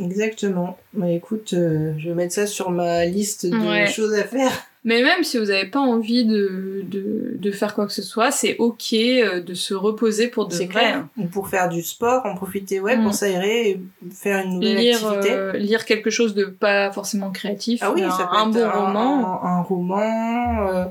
[0.00, 0.78] Exactement.
[0.92, 3.86] Bah écoute, euh, je vais mettre ça sur ma liste de Ouais.
[3.86, 4.50] choses à faire.
[4.86, 8.30] Mais même si vous n'avez pas envie de, de, de faire quoi que ce soit,
[8.30, 10.66] c'est ok euh, de se reposer pour de vrai.
[10.66, 11.06] clair.
[11.16, 13.02] Ou pour faire du sport, en profiter ouais, Mm.
[13.04, 13.80] pour s'aérer et
[14.12, 15.30] faire une nouvelle Lire, activité.
[15.32, 18.54] euh, lire quelque chose de pas forcément créatif, Ah oui, un, ça peut un être
[18.54, 20.84] bon un, roman, un, un roman, euh,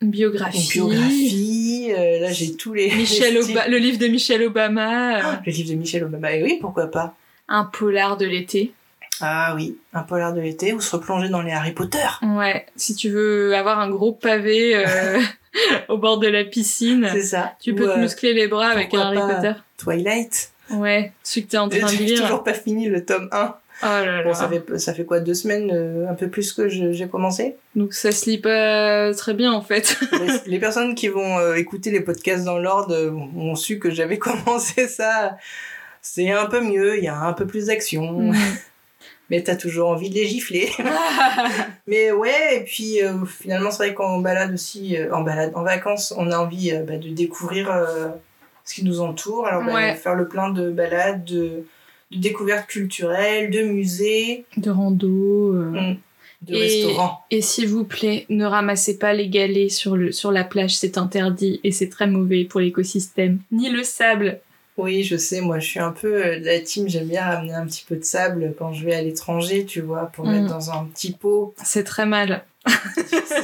[0.00, 1.92] une une biographie, biographie.
[1.96, 2.90] euh, là, j'ai tous les.
[2.96, 3.70] Michel les Oba- styles.
[3.72, 6.34] le livre de Michelle Obama, euh, Le livre de Michel Obama.
[6.34, 7.14] Et oui, pourquoi pas.
[7.48, 8.72] un polar de l'été.
[9.20, 11.98] Ah oui, un polar de l'été ou se replonger dans les Harry Potter.
[12.22, 15.18] Ouais, si tu veux avoir un gros pavé euh,
[15.88, 17.52] au bord de la piscine, C'est ça.
[17.60, 19.52] tu Ou, peux te euh, muscler les bras avec un Harry Potter.
[19.76, 20.50] Twilight.
[20.70, 22.20] Ouais, celui que t'es en train de J'ai lire.
[22.22, 23.54] toujours pas fini le tome 1.
[23.82, 24.34] Oh là Bon, là.
[24.34, 27.56] ça fait, ça fait quoi, deux semaines, euh, un peu plus que j'ai commencé?
[27.74, 29.98] Donc ça se lit pas très bien en fait.
[30.12, 33.90] les, les personnes qui vont euh, écouter les podcasts dans l'ordre euh, ont su que
[33.90, 35.36] j'avais commencé ça.
[36.02, 38.34] C'est un peu mieux, il y a un peu plus d'action, Mm.
[39.30, 40.68] Mais t'as toujours envie de les gifler.
[41.86, 45.62] mais ouais, et puis euh, finalement, c'est vrai qu'en balade aussi, euh, en balade, en
[45.62, 48.08] vacances, on a envie euh, bah, de découvrir euh,
[48.64, 49.46] ce qui nous entoure.
[49.46, 49.94] Alors, bah, Ouais.
[49.94, 51.64] faire le plein de balades, de,
[52.10, 55.54] de découvertes culturelles, de musées, de rando.
[55.54, 55.70] euh.
[55.92, 55.96] Mm.
[56.42, 57.20] de Et- restaurants.
[57.30, 60.96] Et s'il vous plaît, ne ramassez pas les galets sur, le, sur la plage, c'est
[60.96, 63.40] interdit et c'est très mauvais pour l'écosystème.
[63.52, 64.40] Ni le sable.
[64.82, 67.54] Oui, je sais, moi je suis un peu euh, de la team, j'aime bien ramener
[67.54, 70.30] un petit peu de sable quand je vais à l'étranger, tu vois, pour Mm.
[70.32, 71.54] mettre dans un petit pot.
[71.64, 72.44] C'est très mal.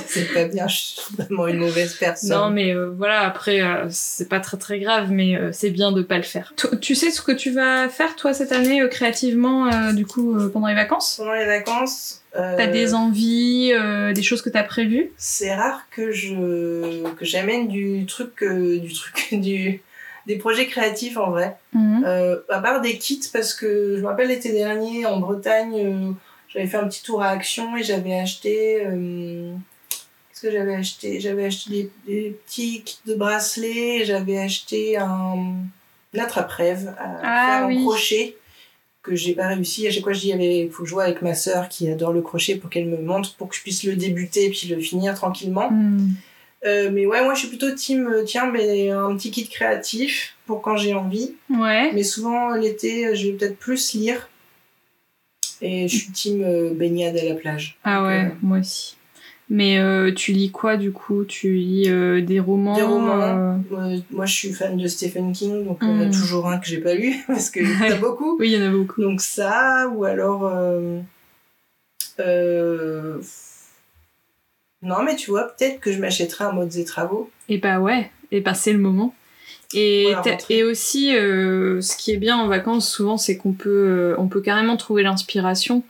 [0.09, 2.31] C'est pas bien, je suis vraiment une mauvaise personne.
[2.31, 5.90] Non, mais euh, voilà, après, euh, c'est pas très très grave, mais euh, c'est bien
[5.92, 6.55] de pas le faire.
[6.83, 10.75] Tu sais ce que tu vas faire, toi, cette année, créativement, du coup, pendant les
[10.75, 11.16] vacances?
[11.18, 13.72] Pendant les vacances, T'as des envies,
[14.14, 15.11] des choses que t'as prévues?
[15.16, 19.81] c'est rare que je que j'amène du truc, du truc, du
[20.26, 21.56] des projets créatifs en vrai.
[21.72, 22.04] Mhm.
[22.06, 26.12] Euh, à part des kits, parce que je me rappelle l'été dernier en Bretagne, euh,
[26.48, 28.84] j'avais fait un petit tour à Action et j'avais acheté.
[28.86, 29.52] euh,
[30.28, 31.18] Qu'est-ce que j'avais acheté?
[31.20, 35.54] J'avais acheté des, des petits kits de bracelets, j'avais acheté un,
[36.14, 37.78] un attrape-rêve à Ah faire oui.
[37.78, 38.36] en crochet
[39.02, 39.86] que j'ai pas réussi.
[39.86, 42.12] À chaque fois, je dis il faut que je joue avec ma sœur qui adore
[42.12, 45.14] le crochet pour qu'elle me montre pour que je puisse le débuter puis le finir
[45.14, 45.70] tranquillement.
[45.70, 46.10] Mhm.
[46.66, 50.35] Euh, mais ouais, moi je suis plutôt team, euh, tiens, mais un petit kit créatif
[50.46, 51.35] pour quand j'ai envie.
[51.48, 51.92] Ouais.
[51.92, 54.29] Mais souvent, l'été, je vais peut-être plus lire.
[55.62, 57.79] Et je suis team euh, baignade à la plage.
[57.85, 58.96] Ah ouais, euh, moi aussi.
[59.48, 61.24] Mais euh, tu lis quoi du coup?
[61.24, 63.22] Tu lis euh, des romans Des romans.
[63.22, 66.11] euh, Euh, moi, je suis fan de Stephen King, donc il y en a Mm.
[66.11, 68.37] toujours un que j'ai pas lu, parce qu'il y en a beaucoup.
[68.40, 69.00] Oui, il y en a beaucoup.
[69.02, 70.46] Donc ça, ou alors...
[70.46, 70.98] euh,
[72.18, 73.18] euh,
[74.82, 77.30] Non, mais tu vois, peut-être que je m'achèterai un Modes et Travaux.
[77.48, 79.14] Et bah ouais, et bah c'est le moment.
[79.74, 80.12] Et,
[80.48, 84.28] et aussi, euh, ce qui est bien en vacances, souvent, c'est qu'on peut, euh, on
[84.28, 85.82] peut carrément trouver l'inspiration.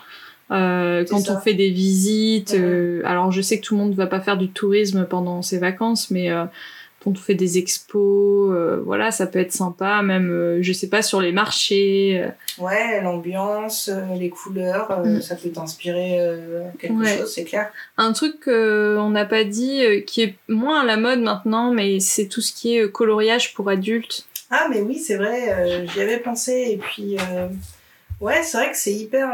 [0.50, 1.36] Euh, quand ça.
[1.36, 2.56] on fait des visites,
[3.04, 5.58] alors je sais que tout le monde ne va pas faire du tourisme pendant ses
[5.58, 6.30] vacances, mais
[7.06, 10.88] quand on fait des expos, euh, voilà, ça peut être sympa, même, euh, je sais
[10.88, 12.20] pas, sur les marchés.
[12.20, 13.88] euh, Ouais, l'ambiance,
[14.18, 15.20] les couleurs, Mm.
[15.20, 16.18] ça peut t'inspirer
[16.80, 17.18] quelque Ouais.
[17.18, 17.70] chose, c'est clair.
[17.96, 22.26] Un truc qu'on n'a pas dit, qui est moins à la mode maintenant, mais c'est
[22.26, 24.26] tout ce qui est coloriage pour adultes.
[24.50, 26.70] Ah, mais oui, c'est vrai, j'y avais pensé.
[26.72, 27.16] Et puis,
[28.20, 29.28] ouais, c'est vrai que c'est hyper.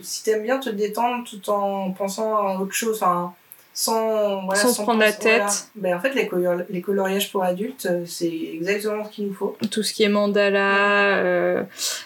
[0.00, 3.34] si t'aimes bien te détendre tout en pensant à autre chose, enfin,
[3.82, 5.38] sans, voilà, Sans se prendre la tête.
[5.40, 5.52] voilà.
[5.76, 6.28] Ben, en fait, les,
[6.68, 9.56] les coloriages pour adultes, euh, c'est exactement ce qu'il nous faut.
[9.70, 11.16] tout ce qui est mandala.
[11.16, 11.62] euh,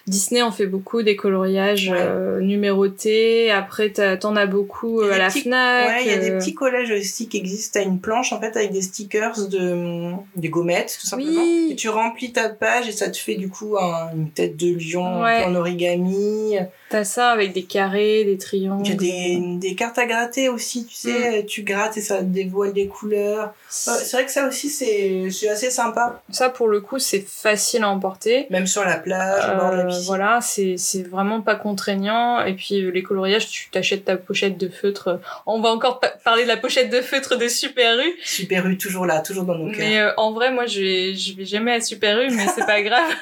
[0.07, 1.97] Disney en fait beaucoup des coloriages Ouais.
[1.99, 3.51] euh, numérotés.
[3.51, 5.89] Après, t'en as beaucoup euh, à la petits- Fnac.
[5.89, 7.81] Ouais, il y a des euh, petits collages aussi qui existent.
[7.81, 11.41] T'as une planche en fait avec des stickers de des gommettes tout simplement.
[11.43, 11.69] Oui.
[11.73, 14.69] Et tu remplis ta page et ça te fait du coup un- une tête de
[14.79, 15.43] lion Ouais.
[15.45, 16.57] en origami.
[16.95, 18.87] T'as ça avec des carrés, des triangles.
[18.87, 18.97] Il y a
[19.41, 23.53] des, des cartes à gratter aussi, tu sais, tu grattes et ça dévoile des couleurs.
[23.69, 26.23] C'est vrai que ça aussi c'est assez sympa.
[26.31, 28.47] Ça, pour le coup, c'est facile à emporter.
[28.51, 30.05] Même sur la plage, bord de la Euh, piscine.
[30.07, 32.45] voilà, c'est vraiment pas contraignant.
[32.45, 35.19] Et puis euh, les coloriages, tu t'achètes ta pochette de feutre.
[35.47, 38.13] On va encore pa- parler de la pochette de feutre de Super U.
[38.25, 39.81] Super U toujours là, toujours dans nos cœurs.
[39.81, 42.65] Mais euh, en vrai, moi, je vais, je vais jamais à Super U, mais c'est
[42.67, 43.11] pas grave.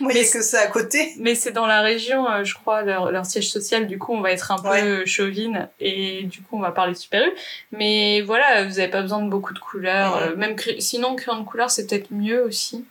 [0.00, 1.12] Moi, il y a mais que ça à côté.
[1.18, 3.86] Mais c'est dans la région, euh, je crois, leur, leur siège social.
[3.86, 5.06] Du coup, on va être un peu Ouais.
[5.06, 7.30] chauvine et du coup, on va parler Super U.
[7.72, 10.16] Mais voilà, vous avez pas besoin de beaucoup de couleurs.
[10.16, 10.22] Ouais.
[10.28, 12.84] Euh, même sinon, crayon de couleur, c'est peut-être mieux aussi.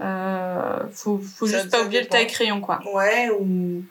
[0.00, 2.80] Euh, faut faut Ça- juste pas oublier le taille crayon, quoi.
[2.92, 3.82] Ouais, ou,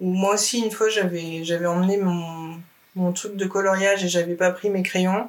[0.00, 2.56] ou moi aussi, une fois, j'avais, j'avais emmené mon,
[2.94, 5.28] mon truc de coloriage et j'avais pas pris mes crayons.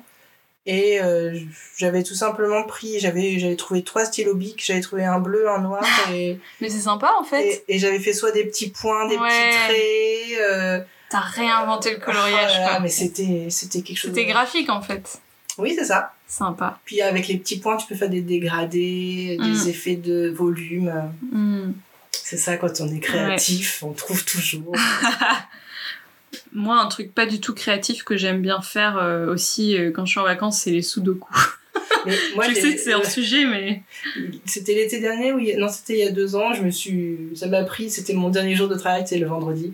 [0.72, 1.36] Et euh,
[1.78, 5.62] j'avais tout simplement pris, j'avais, j'avais trouvé trois stylos bics, j'avais trouvé un bleu, un
[5.62, 7.64] noir et, Mais c'est sympa en fait.
[7.68, 9.28] et, et j'avais fait soit des petits points, des Ouais.
[9.30, 10.40] petits traits.
[10.52, 10.80] Euh,
[11.10, 12.80] T'as réinventé le coloriage, là, quoi.
[12.82, 14.12] mais c'était, c'était quelque chose.
[14.12, 15.20] C'était de- graphique en fait.
[15.58, 16.14] Oui, c'est ça.
[16.28, 16.78] Sympa.
[16.86, 19.52] Puis avec les petits points, tu peux faire des dégradés, Mm.
[19.52, 20.94] des effets de volume.
[21.32, 21.72] Hmm.
[22.12, 24.76] C'est ça, quand on est créatif, on trouve toujours.
[26.54, 30.06] Moi, un truc pas du tout créatif que j'aime bien faire euh, aussi euh, quand
[30.06, 31.34] je suis en vacances, c'est les sudoku.
[32.06, 33.84] Mais moi, je sais que c'est un sujet, mais
[34.46, 36.54] C'était l'été dernier ou non c'était il y a deux ans.
[36.54, 37.90] Je me suis ça m'a pris.
[37.90, 39.74] C'était mon dernier jour de travail c'était le vendredi.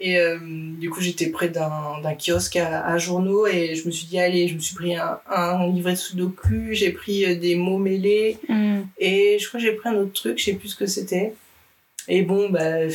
[0.00, 4.06] Et euh, du coup j'étais près d'un kiosque à, à journaux et je me suis
[4.06, 6.72] dit allez je me suis pris un, un livret de sudoku.
[6.72, 8.38] J'ai pris des mots mêlés
[8.98, 10.38] et je crois que j'ai pris un autre truc.
[10.38, 11.34] Je sais plus ce que c'était.
[12.08, 12.88] Et bon bah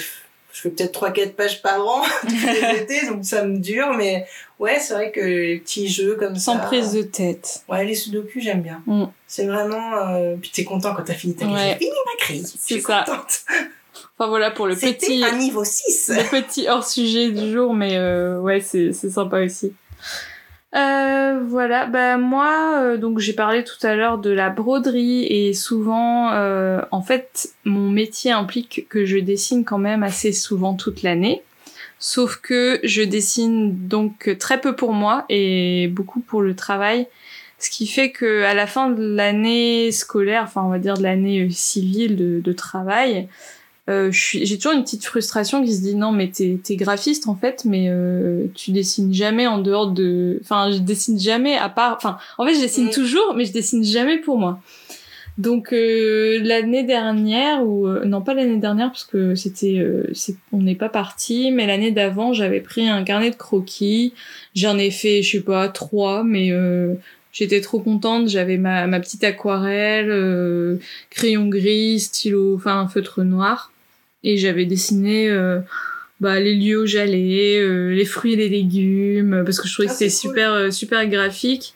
[0.58, 4.26] je fais peut-être 3-4 pages par an tous les étés donc ça me dure mais
[4.60, 7.62] ouais c'est vrai que les petits jeux comme sans ça prise de tête.
[7.70, 9.06] ouais les sudoku j'aime bien Mm.
[9.28, 11.78] c'est vraiment euh, puis t'es content quand t'as fini ta Ouais.
[11.80, 13.04] J'ai fini ma crise C'est ça.
[13.06, 13.42] contente
[14.20, 17.98] Enfin voilà pour le petit, un niveau 6 le petit hors sujet du jour, mais
[17.98, 19.74] euh, ouais c'est c'est sympa aussi.
[20.78, 25.54] Euh, voilà, bah moi, euh, donc j'ai parlé tout à l'heure de la broderie et
[25.54, 31.02] souvent, euh, en fait, mon métier implique que je dessine quand même assez souvent toute
[31.02, 31.42] l'année.
[32.00, 37.08] Sauf que je dessine donc très peu pour moi et beaucoup pour le travail.
[37.58, 41.02] Ce qui fait que à la fin de l'année scolaire, enfin on va dire de
[41.02, 43.28] l'année civile de travail,
[43.90, 47.36] euh, j'ai toujours une petite frustration qui se dit non mais t'es es graphiste en
[47.36, 51.96] fait, mais euh, tu dessines jamais en dehors de, enfin je dessine jamais à part,
[51.96, 52.92] enfin en fait je dessine Mm.
[52.92, 54.60] toujours, mais je dessine jamais pour moi.
[55.38, 60.12] Donc euh, l'année dernière ou euh, non pas l'année dernière parce que c'était euh,
[60.52, 64.14] on n'est pas parti mais l'année d'avant j'avais pris un carnet de croquis
[64.56, 66.96] j'en ai fait je sais pas trois mais euh,
[67.32, 70.78] j'étais trop contente j'avais ma, ma petite aquarelle euh,
[71.12, 73.72] crayon gris stylo enfin un feutre noir
[74.30, 75.60] et j'avais dessiné euh,
[76.20, 79.88] bah, les lieux où j'allais euh, les fruits et les légumes parce que je trouvais
[79.88, 80.32] Ah, que c'était cool.
[80.32, 81.74] super euh, super graphique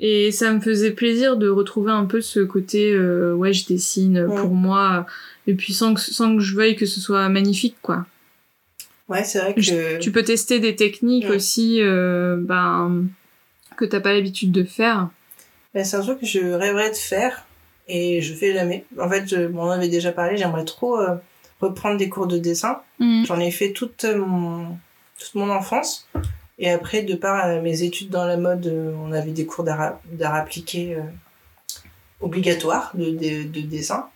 [0.00, 4.26] et ça me faisait plaisir de retrouver un peu ce côté, euh, ouais, je dessine
[4.28, 4.36] Ouais.
[4.40, 5.06] pour moi,
[5.48, 8.06] et puis sans que, sans que je veuille que ce soit magnifique, quoi.
[9.08, 11.34] ouais c'est vrai que Tu peux tester des techniques Ouais.
[11.34, 13.06] aussi, euh, ben,
[13.76, 15.08] que t'as pas l'habitude de faire.
[15.74, 17.44] Ben, c'est un truc que je rêverais de faire
[17.88, 21.16] et je fais jamais en fait je, en avait déjà parlé j'aimerais trop euh,
[21.60, 23.24] reprendre des cours de dessin Mm.
[23.26, 24.76] j'en ai fait toute mon
[25.18, 26.08] toute mon enfance
[26.58, 29.64] et après de par euh, mes études dans la mode euh, on avait des cours
[29.64, 31.02] d'art appliqué euh,
[32.20, 34.06] obligatoires de, de, de dessin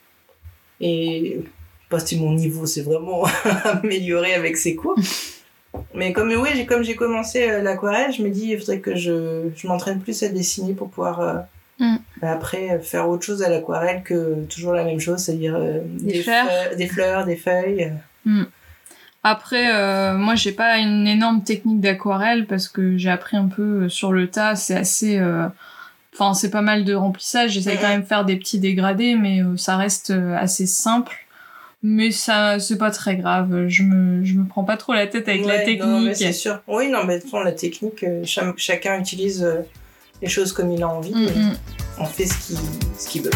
[0.81, 1.41] et
[1.89, 3.25] pas si mon niveau s'est vraiment
[3.65, 4.97] amélioré avec ces cours
[5.95, 8.97] mais comme oui j'ai comme j'ai commencé euh, l'aquarelle je me dis il faudrait que
[8.97, 11.35] je, je m'entraîne plus à dessiner pour pouvoir euh,
[11.79, 11.97] Mm.
[12.23, 16.23] Bah, après faire autre chose à l'aquarelle que toujours la même chose c'est-à-dire euh, Des
[16.23, 16.47] fleurs.
[16.77, 17.93] des fleurs des feuilles
[19.25, 23.85] Après, euh, moi, j'ai pas une énorme technique d'aquarelle parce que j'ai appris un peu
[23.85, 24.57] euh, sur le tas.
[24.57, 25.47] C'est assez, euh,
[26.13, 27.53] enfin, c'est pas mal de remplissage.
[27.53, 31.17] J'essaie quand même de faire des petits dégradés, mais ça reste assez simple.
[31.85, 33.67] Mais ça, c'est pas très grave.
[33.69, 36.17] Je me, je me prends pas trop la tête avec la Ouais, non, mais technique.
[36.17, 36.61] c'est sûr.
[36.67, 39.47] Oui, non, mais de toute façon, la technique, cha- chacun utilise
[40.23, 41.15] les choses comme il a envie.
[41.15, 41.57] Mm, mais mm.
[41.99, 42.57] On fait ce qu'il
[42.99, 43.31] ce qu'il veut.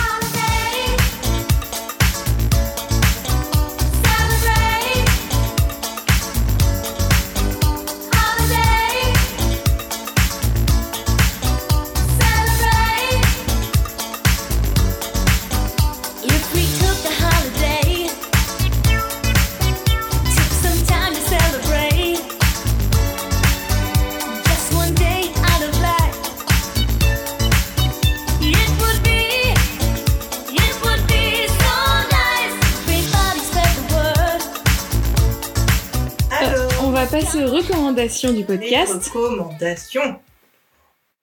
[37.35, 39.09] Aux recommandations du Les podcast?
[39.09, 40.17] recommandations.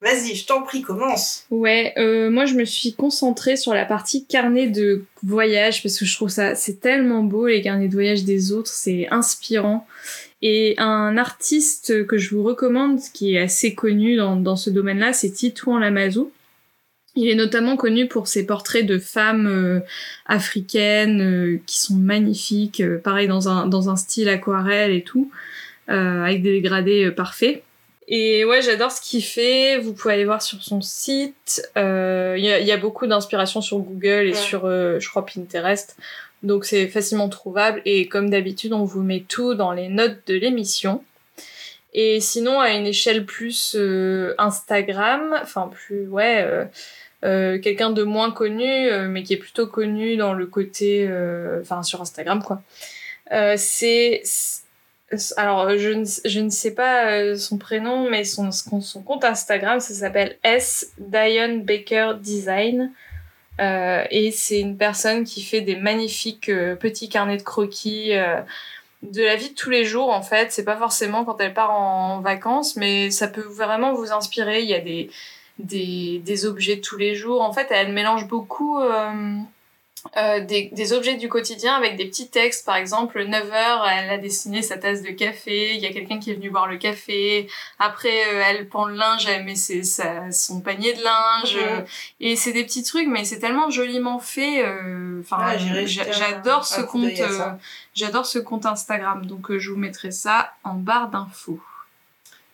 [0.02, 1.46] Vas-y, je t'en prie, commence.
[1.50, 6.04] Ouais, euh, moi je me suis concentrée sur la partie carnet de voyage parce que
[6.04, 9.86] je trouve ça c'est tellement beau les carnets de voyage des autres, c'est inspirant.
[10.42, 15.14] Et un artiste que je vous recommande qui est assez connu dans, dans ce domaine-là,
[15.14, 16.30] c'est Titouan Lamazou.
[17.16, 19.80] Il est notamment connu pour ses portraits de femmes euh,
[20.26, 25.30] africaines euh, qui sont magnifiques, pareil dans un, dans un style aquarelle et tout,
[25.88, 27.62] avec des dégradés euh, parfaits.
[28.06, 29.78] Et ouais, j'adore ce qu'il fait.
[29.78, 31.66] Vous pouvez aller voir sur son site.
[31.78, 34.34] Euh, Il y, a, il y a beaucoup d'inspiration sur Google et Ouais.
[34.34, 35.96] sur, euh, je crois, Pinterest.
[36.42, 37.80] Donc c'est facilement trouvable.
[37.86, 41.02] Et comme d'habitude, on vous met tout dans les notes de l'émission.
[41.94, 46.64] Et sinon, à une échelle plus euh, Instagram, enfin plus, ouais, euh,
[47.24, 51.60] euh, quelqu'un de moins connu, euh, mais qui est plutôt connu dans le côté, euh,
[51.62, 52.60] enfin sur Instagram, quoi.
[53.32, 54.20] Euh, c'est
[55.36, 58.50] alors, je ne, je ne sais pas euh, son prénom, mais son,
[59.04, 60.92] compte Instagram, ça s'appelle S.
[60.98, 62.92] Diane Baker Design.
[63.60, 68.40] Euh, et c'est une personne qui fait des magnifiques euh, petits carnets de croquis euh,
[69.02, 70.52] de la vie de tous les jours, en fait.
[70.52, 74.62] C'est pas forcément quand elle part en vacances, mais ça peut vraiment vous inspirer.
[74.62, 75.10] Il y a des,
[75.58, 77.42] des, des objets tous les jours.
[77.42, 78.80] En fait, elle mélange beaucoup
[80.16, 82.64] euh, des, des objets du quotidien avec des petits textes.
[82.66, 85.74] Par exemple, 9h, elle a dessiné sa tasse de café.
[85.74, 87.48] Il y a quelqu'un qui est venu boire le café.
[87.78, 91.56] Après, euh, elle pend le linge, elle met ses, sa, son panier de linge.
[91.56, 91.84] Mhm.
[92.20, 94.64] Et c'est des petits trucs, mais c'est tellement joliment fait.
[94.64, 97.10] euh, Enfin, Ah, j'adore ce compte.
[97.94, 101.60] J'adore ce compte Instagram, donc je vous mettrai ça en barre d'infos.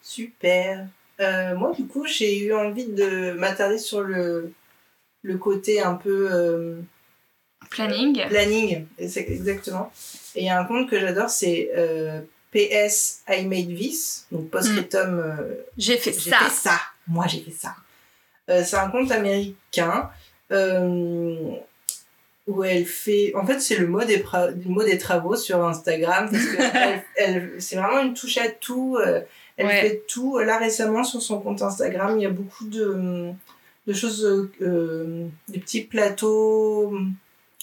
[0.02, 0.86] Super.
[1.20, 4.52] Euh, moi, du coup, j'ai eu envie de m'attarder sur le,
[5.22, 6.76] le côté un peu euh,
[7.70, 8.26] Planning.
[8.28, 8.86] planning.
[8.98, 9.92] Exactement.
[10.34, 12.20] Et il y a un compte que j'adore, c'est euh,
[12.52, 15.18] PS I Made This, donc post-scriptum.
[15.20, 16.38] euh, J'ai fait j'ai ça.
[16.38, 16.80] fait ça.
[17.06, 17.74] Moi, j'ai fait ça.
[18.48, 20.10] Euh, c'est un compte américain
[20.50, 21.52] euh,
[22.48, 23.32] où elle fait.
[23.36, 26.56] En fait, c'est le mot des, pra- le mot des travaux sur Instagram parce que
[26.76, 28.98] elle, elle- c'est vraiment une touche à tout.
[29.56, 29.80] elle Ouais.
[29.80, 30.38] fait tout.
[30.38, 33.30] Là, récemment, sur son compte Instagram, il y a beaucoup de,
[33.86, 36.96] de choses, des petits plateaux.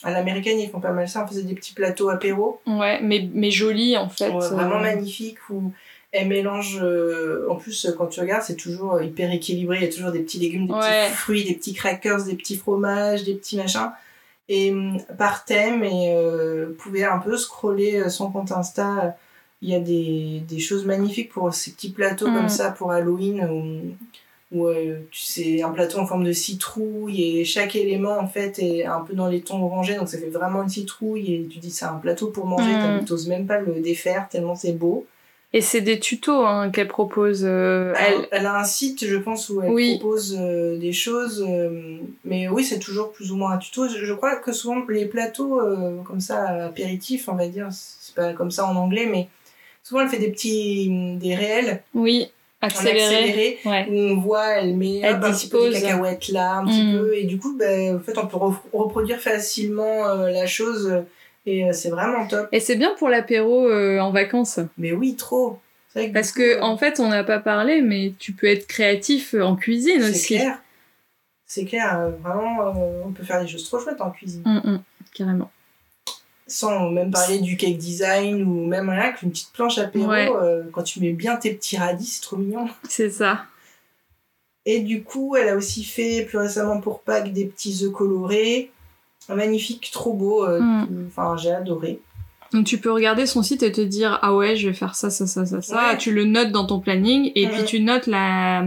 [0.03, 1.23] À l'américaine, ils font pas mal ça.
[1.23, 2.61] On faisait des petits plateaux apéro.
[2.67, 4.29] Ouais, mais, mais joli en fait.
[4.29, 5.71] Ouais, vraiment euh, magnifique où
[6.11, 9.83] elle mélange euh, en plus euh, quand tu regardes c'est toujours euh, hyper équilibré il
[9.83, 11.07] y a toujours des petits légumes des Ouais.
[11.07, 13.91] petits fruits des petits crackers des petits fromages des petits machins
[14.47, 19.17] et hum, par thème et euh, vous pouvez un peu scroller euh, son compte Insta
[19.61, 22.35] il y a des, des choses magnifiques pour ces petits plateaux Mm.
[22.35, 23.91] comme ça pour Halloween où,
[24.51, 28.59] où, euh, tu sais un plateau en forme de citrouille et chaque élément en fait
[28.59, 31.59] est un peu dans les tons orangés donc ça fait vraiment une citrouille et tu
[31.59, 32.99] dis c'est un plateau pour manger Mm.
[32.99, 35.05] tu t'oses même pas le défaire tellement c'est beau
[35.53, 37.43] Et c'est des tutos hein, qu'elle propose.
[37.45, 38.45] euh, elle, elle...
[38.45, 39.97] a un site, je pense, où elle Oui.
[39.97, 41.43] propose euh, des choses.
[41.47, 43.87] euh, mais oui, c'est toujours plus ou moins un tuto.
[43.87, 48.13] Je, je crois que souvent, les plateaux euh, comme ça, apéritifs, on va dire, c'est
[48.13, 49.29] pas comme ça en anglais, mais
[49.83, 50.89] souvent, elle fait des petits.
[51.17, 52.27] des réels Oui,
[52.61, 53.59] en accéléré.
[53.65, 53.85] Ouais.
[53.89, 55.81] Où on voit, elle met Elle hop, un petit peu dispose.
[55.81, 56.97] cacahuètes là, un petit Mm.
[56.97, 57.13] peu.
[57.15, 60.87] Et du coup, ben, en fait, on peut re- reproduire facilement euh, la chose.
[60.91, 61.01] euh,
[61.45, 62.49] Et euh, c'est vraiment top.
[62.51, 64.59] Et c'est bien pour l'apéro euh, en vacances.
[64.77, 65.59] Mais oui, trop.
[65.93, 68.67] C'est Parce que, coup, euh, en fait, on n'a pas parlé, mais tu peux être
[68.67, 70.35] créatif en cuisine C'est aussi.
[70.37, 70.59] clair.
[71.45, 72.73] C'est clair, vraiment,
[73.05, 74.43] on peut faire des choses trop chouettes en cuisine.
[74.45, 74.81] Hum, hum,
[75.13, 75.49] carrément.
[76.47, 80.29] Sans même parler du cake design ou même rien qu'une petite planche apéro, Ouais.
[80.33, 82.67] euh, quand tu mets bien tes petits radis, c'est trop mignon.
[82.89, 83.45] C'est ça.
[84.65, 88.71] Et du coup, elle a aussi fait plus récemment pour Pâques des petits œufs colorés.
[89.29, 90.45] Un magnifique, trop beau.
[90.45, 91.07] euh, Mm.
[91.09, 91.99] Enfin, j'ai adoré.
[92.53, 95.09] Donc tu peux regarder son site et te dire ah ouais je vais faire ça
[95.09, 95.89] ça ça ça ça.
[95.91, 95.97] Ouais.
[95.97, 97.51] Tu le notes dans ton planning et Mhm.
[97.51, 98.65] puis tu notes la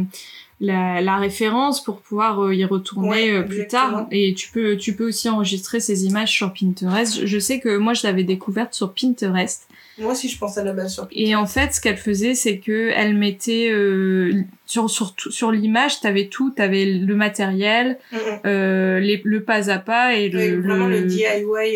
[0.60, 4.76] la, la référence pour pouvoir euh, y retourner Ouais, euh, plus tard et tu peux
[4.76, 7.24] tu peux aussi enregistrer ces images sur Pinterest.
[7.26, 9.66] Je, sais que moi je l'avais découverte sur Pinterest
[9.98, 12.58] Moi aussi, je pense à la base sur et en fait ce qu'elle faisait c'est
[12.58, 14.34] que elle mettait euh,
[14.66, 18.20] sur sur tout- sur l'image t'avais tout t'avais le matériel Mm, mm.
[18.46, 21.24] euh, les, le pas à pas et le, Ouais, vraiment le, le- DIY,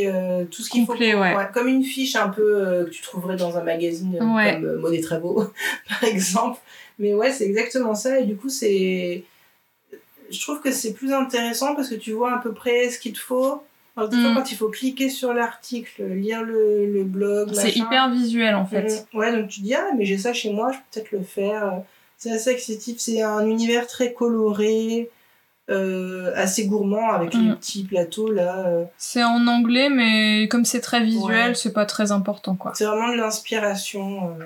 [0.07, 0.93] euh, tout ce qu'il faut.
[0.93, 1.35] Pour- ouais.
[1.55, 4.61] Comme une fiche un peu que tu trouverais dans un magazine Ouais.
[4.61, 5.45] comme des Travaux,
[5.89, 6.59] par exemple.
[6.99, 8.21] Mais ouais, c'est exactement ça.
[8.21, 9.25] Et du coup, c'est.
[10.31, 13.13] Je trouve que c'est plus intéressant parce que tu vois à peu près ce qu'il
[13.13, 13.63] te faut.
[13.97, 14.35] Alors, des fois, Mm.
[14.35, 19.07] quand il faut cliquer sur l'article, lire le, le blog, c'est hyper visuel en fait.
[19.13, 19.19] Mhm.
[19.21, 21.83] Ouais, donc tu dis, ah, mais j'ai ça chez moi, je peux peut-être le faire.
[22.17, 25.11] C'est assez accessible, c'est un univers très coloré,
[25.71, 27.57] euh, assez gourmand avec les Mhm.
[27.57, 28.67] petits plateaux là.
[28.67, 28.85] euh.
[28.99, 31.55] C'est en anglais, mais comme c'est très visuel, Ouais.
[31.55, 32.73] c'est pas très important, quoi.
[32.75, 34.31] C'est vraiment de l'inspiration.
[34.41, 34.45] euh.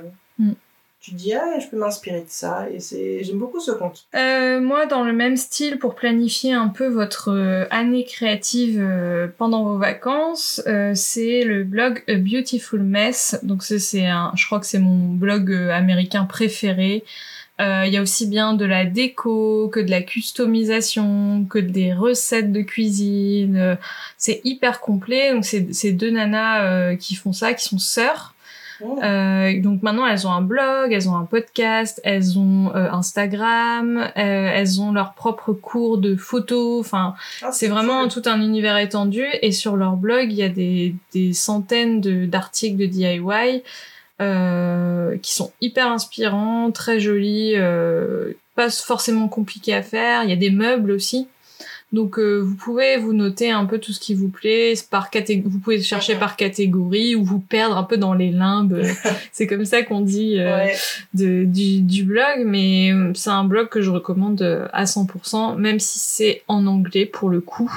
[1.00, 4.04] Tu dis ah je peux m'inspirer de ça et c'est j'aime beaucoup ce compte.
[4.16, 9.28] Euh, moi, dans le même style, pour planifier un peu votre euh, année créative euh,
[9.38, 13.38] pendant vos vacances, euh, c'est le blog A Beautiful Mess.
[13.44, 17.04] Donc c'est un, je crois que c'est mon blog euh, américain préféré.
[17.60, 22.52] Il y a aussi bien de la déco que de la customisation, que des recettes
[22.52, 23.76] de cuisine.
[24.16, 25.32] C'est hyper complet.
[25.32, 28.34] Donc c'est deux nanas qui font ça, qui sont sœurs.
[28.80, 28.84] Mmh.
[29.02, 33.98] Euh, donc maintenant elles ont un blog, elles ont un podcast, elles ont euh, Instagram,
[33.98, 36.78] euh, elles ont leur propre cours de photo.
[36.80, 38.10] Enfin, Ah, c'est vraiment cool.
[38.10, 39.24] tout un univers étendu.
[39.42, 43.62] Et sur leur blog, il y a des, des centaines de- d'articles de, DIY
[44.20, 50.24] euh, qui sont hyper inspirants, très jolis, euh, pas forcément compliqués à faire.
[50.24, 51.28] Il y a des meubles aussi.
[51.92, 55.42] Donc euh, vous pouvez vous noter un peu tout ce qui vous plaît par catég-
[55.46, 58.82] vous pouvez chercher par catégorie ou vous perdre un peu dans les limbes.
[59.32, 60.76] c'est comme ça qu'on dit euh, Ouais.
[61.14, 65.56] de, du, du blog, mais euh, c'est un blog que je recommande euh, à 100%,
[65.56, 67.72] même si c'est en anglais pour le coup.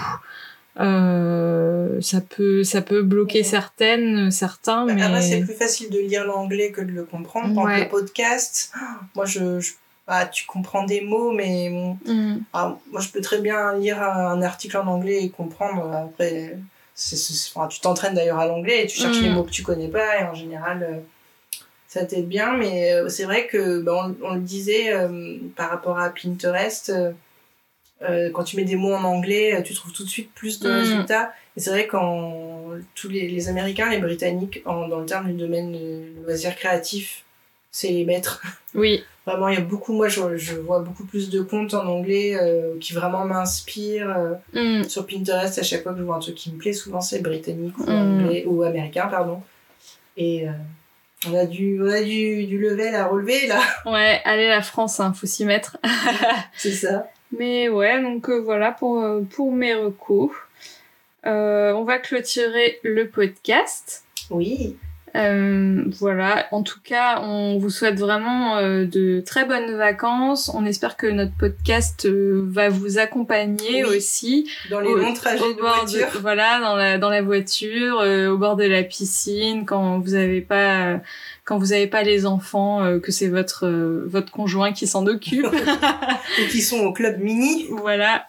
[0.80, 3.44] Euh, ça peut ça peut bloquer Ouais.
[3.44, 7.62] certaines certains Bah, mais c'est plus facile de lire l'anglais que de le comprendre.
[7.64, 7.84] Ouais.
[7.84, 8.74] le podcast,
[9.16, 9.72] moi, je, je-
[10.08, 11.70] ah, tu comprends des mots, mais
[12.06, 12.40] Mm.
[12.54, 15.90] ah, moi, je peux très bien lire un article en anglais et comprendre.
[15.94, 16.58] Après,
[16.96, 19.24] c'est- c'est- enfin, tu t'entraînes d'ailleurs à l'anglais et tu cherches Mm.
[19.24, 21.00] les mots que tu connais pas et en général, euh,
[21.88, 22.54] ça t'aide bien.
[22.58, 26.90] Mais euh, c'est vrai que, bah, on, on le disait euh, par rapport à Pinterest.
[26.90, 27.12] euh,
[28.04, 30.60] euh, quand tu mets des mots en anglais, euh, tu trouves tout de suite plus
[30.60, 30.74] de Mm.
[30.74, 31.34] résultats.
[31.56, 32.64] Et c'est vrai quand
[32.96, 37.24] tous les, les Américains, les Britanniques, en, dans le terme du domaine euh, loisirs créatifs,
[37.72, 38.42] c'est les maîtres.
[38.76, 41.86] oui Vraiment, il y a beaucoup, moi je, je vois beaucoup plus de comptes en
[41.86, 44.10] anglais euh, qui vraiment m'inspirent.
[44.18, 44.34] euh,
[44.80, 44.84] Mm.
[44.90, 47.20] sur Pinterest, à chaque fois que je vois un truc qui me plaît, souvent c'est
[47.22, 47.94] britannique ou Mm.
[48.24, 49.42] anglais ou américain, pardon.
[50.18, 50.52] Et euh,
[51.30, 55.00] on a du, on a du, du level à relever là, ouais allez la France
[55.00, 55.78] hein, faut s'y mettre
[56.58, 57.08] c'est ça.
[57.38, 60.32] mais ouais donc voilà pour pour mes recos
[61.28, 64.76] Euh, on va clôturer le podcast Oui,
[65.16, 70.50] Euh, voilà, en tout cas, on vous souhaite vraiment euh, de très bonnes vacances.
[70.54, 73.98] On espère que notre podcast euh, va vous accompagner Oui.
[73.98, 74.50] aussi.
[74.70, 76.08] dans les Au- longs trajets au de bord voiture.
[76.22, 80.42] voilà, dans la dans la voiture, euh, au bord de la piscine, quand vous avez
[80.42, 80.98] pas euh,
[81.44, 85.06] quand vous avez pas les enfants, euh, que c'est votre euh, votre conjoint qui s'en
[85.08, 85.46] occupe.
[86.42, 87.66] ou qui sont au club mini.
[87.70, 88.26] Voilà.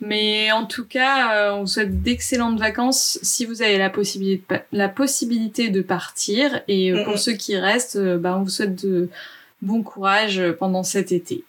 [0.00, 4.36] Mais en tout cas, euh, on vous souhaite d'excellentes vacances si vous avez la possibilité
[4.38, 6.62] de, pa- la possibilité de partir.
[6.68, 9.08] Et euh, pour ceux qui restent, euh, bah, on vous souhaite de
[9.62, 11.44] bon courage pendant cet été.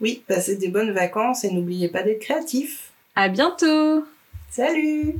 [0.00, 2.90] Oui, passez des bonnes vacances et n'oubliez pas d'être créatif.
[3.14, 4.04] À bientôt!
[4.50, 5.14] Salut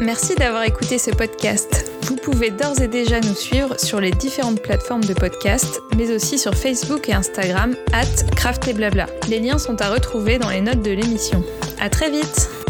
[0.00, 1.90] Merci d'avoir écouté ce podcast.
[2.02, 6.38] Vous pouvez d'ores et déjà nous suivre sur les différentes plateformes de podcast, mais aussi
[6.38, 8.04] sur Facebook et Instagram, at.
[9.28, 11.42] Les liens sont à retrouver dans les notes de l'émission.
[11.80, 12.63] À très vite!